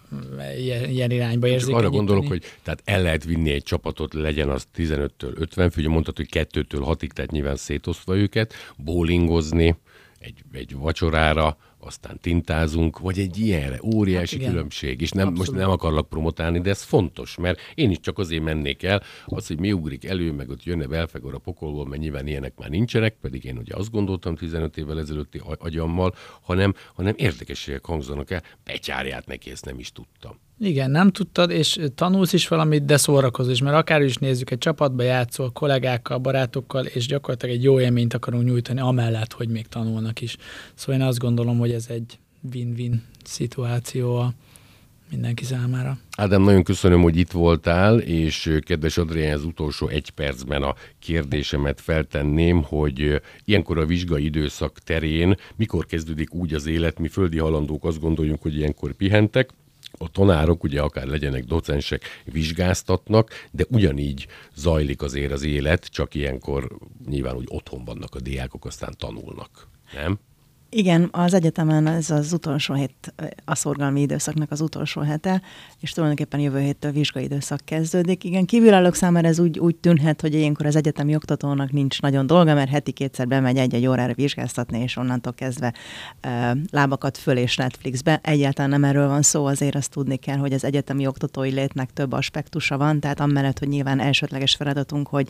ilyen, 0.58 0.89
ilyen 0.89 1.12
irányba 1.12 1.48
érzékenyíteni. 1.48 1.88
Arra 1.88 1.96
gondolok, 1.98 2.28
hogy 2.28 2.44
tehát 2.63 2.82
el 2.86 3.02
lehet 3.02 3.24
vinni 3.24 3.52
egy 3.52 3.63
csapatot, 3.63 4.13
legyen 4.13 4.50
az 4.50 4.68
15-től 4.76 5.36
50 5.36 5.70
fő, 5.70 5.82
ugye 5.82 5.89
mondtad, 5.89 6.15
hogy 6.15 6.28
2-től 6.32 6.96
6-ig, 7.00 7.10
tehát 7.10 7.32
nyilván 7.32 7.56
szétosztva 7.56 8.15
őket, 8.15 8.54
bowlingozni, 8.78 9.76
egy, 10.20 10.44
egy 10.52 10.76
vacsorára, 10.76 11.58
aztán 11.80 12.20
tintázunk, 12.22 13.00
vagy 13.00 13.20
egy 13.20 13.38
ilyenre. 13.38 13.80
Óriási 13.96 14.39
hát 14.39 14.50
különbség. 14.50 15.02
És 15.02 15.12
nem, 15.12 15.34
most 15.34 15.52
nem 15.52 15.70
akarlak 15.70 16.10
promotálni, 16.10 16.60
de 16.60 16.70
ez 16.70 16.84
fontos, 16.84 17.38
mert 17.38 17.60
én 17.76 17.89
is 17.89 18.00
csak 18.00 18.18
azért 18.18 18.44
mennék 18.44 18.84
el, 18.84 19.04
az, 19.26 19.48
hogy 19.48 19.60
mi 19.60 19.72
ugrik 19.72 20.06
elő, 20.06 20.32
meg 20.32 20.50
ott 20.50 20.63
jönne 20.63 20.86
belfegor 20.86 21.34
a 21.34 21.38
pokolból, 21.38 21.88
mert 21.88 22.02
nyilván 22.02 22.28
ilyenek 22.28 22.54
már 22.58 22.70
nincsenek, 22.70 23.15
pedig 23.22 23.44
én 23.44 23.58
ugye 23.58 23.76
azt 23.76 23.92
gondoltam 23.92 24.36
15 24.36 24.78
évvel 24.78 25.00
ezelőtti 25.00 25.42
agyammal, 25.58 26.13
hanem, 26.42 26.74
hanem 26.94 27.13
érdekességek 27.18 27.86
hangzanak 27.86 28.32
el, 28.32 28.44
becsárját 28.63 29.26
neki, 29.26 29.52
ezt 29.52 29.65
nem 29.65 29.80
is 29.80 29.92
tudtam. 29.92 30.39
Igen, 30.62 30.91
nem 30.91 31.12
tudtad, 31.12 31.50
és 31.52 31.80
tanulsz 31.95 32.34
is 32.34 32.48
valamit, 32.48 32.86
de 32.86 32.98
szórakozol 32.98 33.52
is, 33.52 33.62
mert 33.62 33.76
akár 33.76 34.02
is 34.02 34.15
nézzük, 34.17 34.52
egy 34.52 34.58
csapatba 34.58 35.04
játszol, 35.04 35.52
kollégákkal, 35.52 36.17
barátokkal, 36.17 36.86
és 36.86 37.08
gyakorlatilag 37.08 37.56
egy 37.56 37.63
jó 37.63 37.80
élményt 37.80 38.13
akarunk 38.13 38.43
nyújtani, 38.43 38.80
amellett, 38.80 39.34
hogy 39.34 39.50
még 39.50 39.67
tanulnak 39.67 40.22
is. 40.22 40.38
Szóval 40.74 41.02
én 41.02 41.08
azt 41.08 41.19
gondolom, 41.19 41.58
hogy 41.58 41.72
ez 41.72 41.86
egy 41.89 42.19
win-win 42.54 43.04
szituáció 43.24 44.15
a 44.15 44.34
mindenki 45.10 45.43
számára. 45.43 45.98
Ádám, 46.17 46.41
nagyon 46.41 46.63
köszönöm, 46.63 47.02
hogy 47.02 47.17
itt 47.17 47.32
voltál, 47.32 48.00
és 48.00 48.60
kedves 48.65 48.98
Adrián, 48.98 49.34
az 49.34 49.43
utolsó 49.43 49.88
egy 49.88 50.10
percben 50.10 50.62
a 50.62 50.76
kérdésemet 51.00 51.82
feltenném, 51.82 52.63
hogy 52.63 53.22
ilyenkor 53.45 53.78
a 53.78 53.86
vizsgai 53.86 54.24
időszak 54.24 54.80
terén 54.80 55.36
mikor 55.56 55.86
kezdődik 55.86 56.34
úgy 56.34 56.54
az 56.54 56.65
élet, 56.65 57.00
mi 57.00 57.08
földi 57.08 57.38
halandók 57.38 57.86
azt 57.86 58.00
gondoljunk, 58.00 58.41
hogy 58.41 58.56
ilyenkor 58.56 58.91
pihentek, 58.93 59.50
a 59.97 60.12
tanárok, 60.12 60.63
ugye 60.63 60.82
akár 60.82 61.08
legyenek 61.08 61.43
docensek, 61.43 62.04
vizsgáztatnak, 62.25 63.47
de 63.52 63.65
ugyanígy 63.69 64.28
zajlik 64.56 65.02
azért 65.02 65.32
az 65.32 65.43
élet, 65.43 65.86
csak 65.86 66.15
ilyenkor 66.15 66.78
nyilván 67.08 67.36
úgy 67.36 67.47
otthon 67.47 67.86
vannak 67.86 68.15
a 68.15 68.19
diákok, 68.19 68.65
aztán 68.65 68.93
tanulnak. 68.97 69.67
Nem? 69.93 70.19
Igen, 70.71 71.08
az 71.12 71.34
egyetemen 71.34 71.88
ez 71.88 72.10
az 72.10 72.34
utolsó 72.34 72.73
hét, 72.73 73.13
a 73.45 73.55
szorgalmi 73.55 74.01
időszaknak 74.01 74.51
az 74.51 74.62
utolsó 74.62 75.01
hete, 75.01 75.41
és 75.79 75.91
tulajdonképpen 75.91 76.39
jövő 76.39 76.60
héttől 76.60 76.91
vizsgai 76.91 77.23
időszak 77.23 77.60
kezdődik. 77.65 78.23
Igen, 78.23 78.45
kívülállók 78.45 78.95
számára 78.95 79.27
ez 79.27 79.39
úgy, 79.39 79.60
úgy 79.60 79.75
tűnhet, 79.75 80.21
hogy 80.21 80.34
ilyenkor 80.34 80.65
az 80.65 80.75
egyetemi 80.75 81.15
oktatónak 81.15 81.71
nincs 81.71 82.01
nagyon 82.01 82.27
dolga, 82.27 82.53
mert 82.53 82.69
heti 82.69 82.91
kétszer 82.91 83.27
bemegy 83.27 83.58
egy-egy 83.58 83.88
órára 83.88 84.13
vizsgáztatni, 84.13 84.79
és 84.79 84.97
onnantól 84.97 85.34
kezdve 85.34 85.73
e, 86.21 86.58
lábakat 86.71 87.17
föl 87.17 87.38
és 87.38 87.55
Netflixbe. 87.55 88.19
Egyáltalán 88.23 88.69
nem 88.69 88.84
erről 88.84 89.08
van 89.08 89.21
szó, 89.21 89.45
azért 89.45 89.75
azt 89.75 89.91
tudni 89.91 90.15
kell, 90.15 90.38
hogy 90.38 90.53
az 90.53 90.63
egyetemi 90.63 91.08
oktatói 91.08 91.51
létnek 91.51 91.93
több 91.93 92.12
aspektusa 92.12 92.77
van, 92.77 92.99
tehát 92.99 93.19
amellett, 93.19 93.60
hogy 93.60 93.67
nyilván 93.67 93.99
elsődleges 93.99 94.55
feladatunk, 94.55 95.08
hogy, 95.08 95.29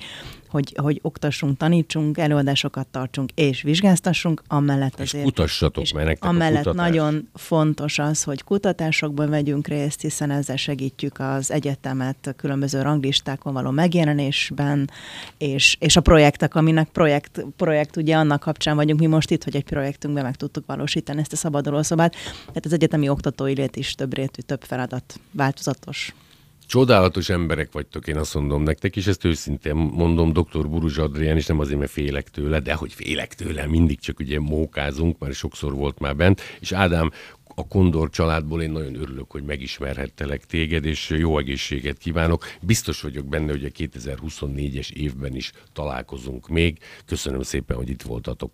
hogy, 0.50 0.76
hogy 0.82 1.00
oktassunk, 1.02 1.58
tanítsunk, 1.58 2.18
előadásokat 2.18 2.88
tartsunk 2.88 3.32
és 3.36 3.62
vizsgáztassunk, 3.62 4.44
amellett 4.48 5.00
azért 5.00 5.29
kutassatok, 5.30 5.86
mert 5.94 6.08
nektek 6.08 6.30
Amellett 6.30 6.66
a 6.66 6.74
nagyon 6.74 7.30
fontos 7.34 8.00
az, 8.00 8.24
hogy 8.24 8.44
kutatásokban 8.44 9.30
vegyünk 9.30 9.68
részt, 9.68 10.02
hiszen 10.02 10.32
ezzel 10.32 10.56
segítjük 10.56 11.20
az 11.20 11.52
egyetemet 11.52 12.28
a 12.28 12.32
különböző 12.32 12.82
ranglistákon 12.82 13.54
való 13.54 13.70
megjelenésben, 13.70 14.90
és, 15.38 15.78
és 15.80 15.96
a 15.96 16.02
projektek, 16.02 16.56
aminek 16.56 16.90
projekt, 16.90 17.46
projekt, 17.56 17.98
ugye 17.98 18.16
annak 18.16 18.40
kapcsán 18.40 18.76
vagyunk 18.76 19.00
mi 19.00 19.06
most 19.06 19.32
itt, 19.32 19.44
hogy 19.44 19.56
egy 19.56 19.64
projektünkben 19.64 20.24
meg 20.24 20.36
tudtuk 20.36 20.66
valósítani 20.66 21.20
ezt 21.20 21.34
a 21.34 21.36
szabaduló 21.36 21.82
szobát. 21.82 22.16
Tehát 22.46 22.66
az 22.66 22.74
egyetemi 22.74 23.10
oktatói 23.10 23.54
lét 23.54 23.76
is 23.76 23.96
több 23.96 24.14
rétű, 24.14 24.42
több 24.42 24.64
feladat, 24.64 25.20
változatos. 25.32 26.14
Csodálatos 26.70 27.30
emberek 27.30 27.72
vagytok, 27.72 28.08
én 28.08 28.18
azt 28.18 28.34
mondom 28.34 28.64
nektek, 28.64 28.96
és 28.96 29.08
ezt 29.08 29.26
őszintén 29.26 29.76
mondom, 29.76 30.34
dr. 30.34 30.70
Buruzs 30.70 30.98
Adrián, 30.98 31.38
és 31.38 31.46
nem 31.46 31.60
azért, 31.60 31.80
mert 31.80 31.92
félek 31.92 32.30
tőle, 32.30 32.60
de 32.60 32.74
hogy 32.74 32.94
félek 32.94 33.34
tőle, 33.34 33.68
mindig 33.68 34.00
csak 34.00 34.20
ugye 34.20 34.40
mókázunk, 34.40 35.20
mert 35.20 35.34
sokszor 35.34 35.74
volt 35.74 36.00
már 36.00 36.16
bent, 36.16 36.42
és 36.60 36.72
Ádám, 36.72 37.12
a 37.60 37.68
Kondor 37.68 38.10
családból 38.10 38.62
én 38.62 38.72
nagyon 38.72 38.96
örülök, 38.96 39.32
hogy 39.32 39.44
megismerhettelek 39.44 40.46
téged, 40.46 40.86
és 40.86 41.10
jó 41.10 41.38
egészséget 41.38 41.98
kívánok. 41.98 42.46
Biztos 42.62 43.02
vagyok 43.02 43.26
benne, 43.26 43.52
hogy 43.52 43.66
a 43.66 43.70
2024-es 43.70 44.92
évben 44.92 45.36
is 45.36 45.52
találkozunk 45.74 46.48
még. 46.48 46.78
Köszönöm 47.06 47.42
szépen, 47.42 47.78
hogy 47.78 47.90
itt 47.90 48.02
voltatok. 48.02 48.48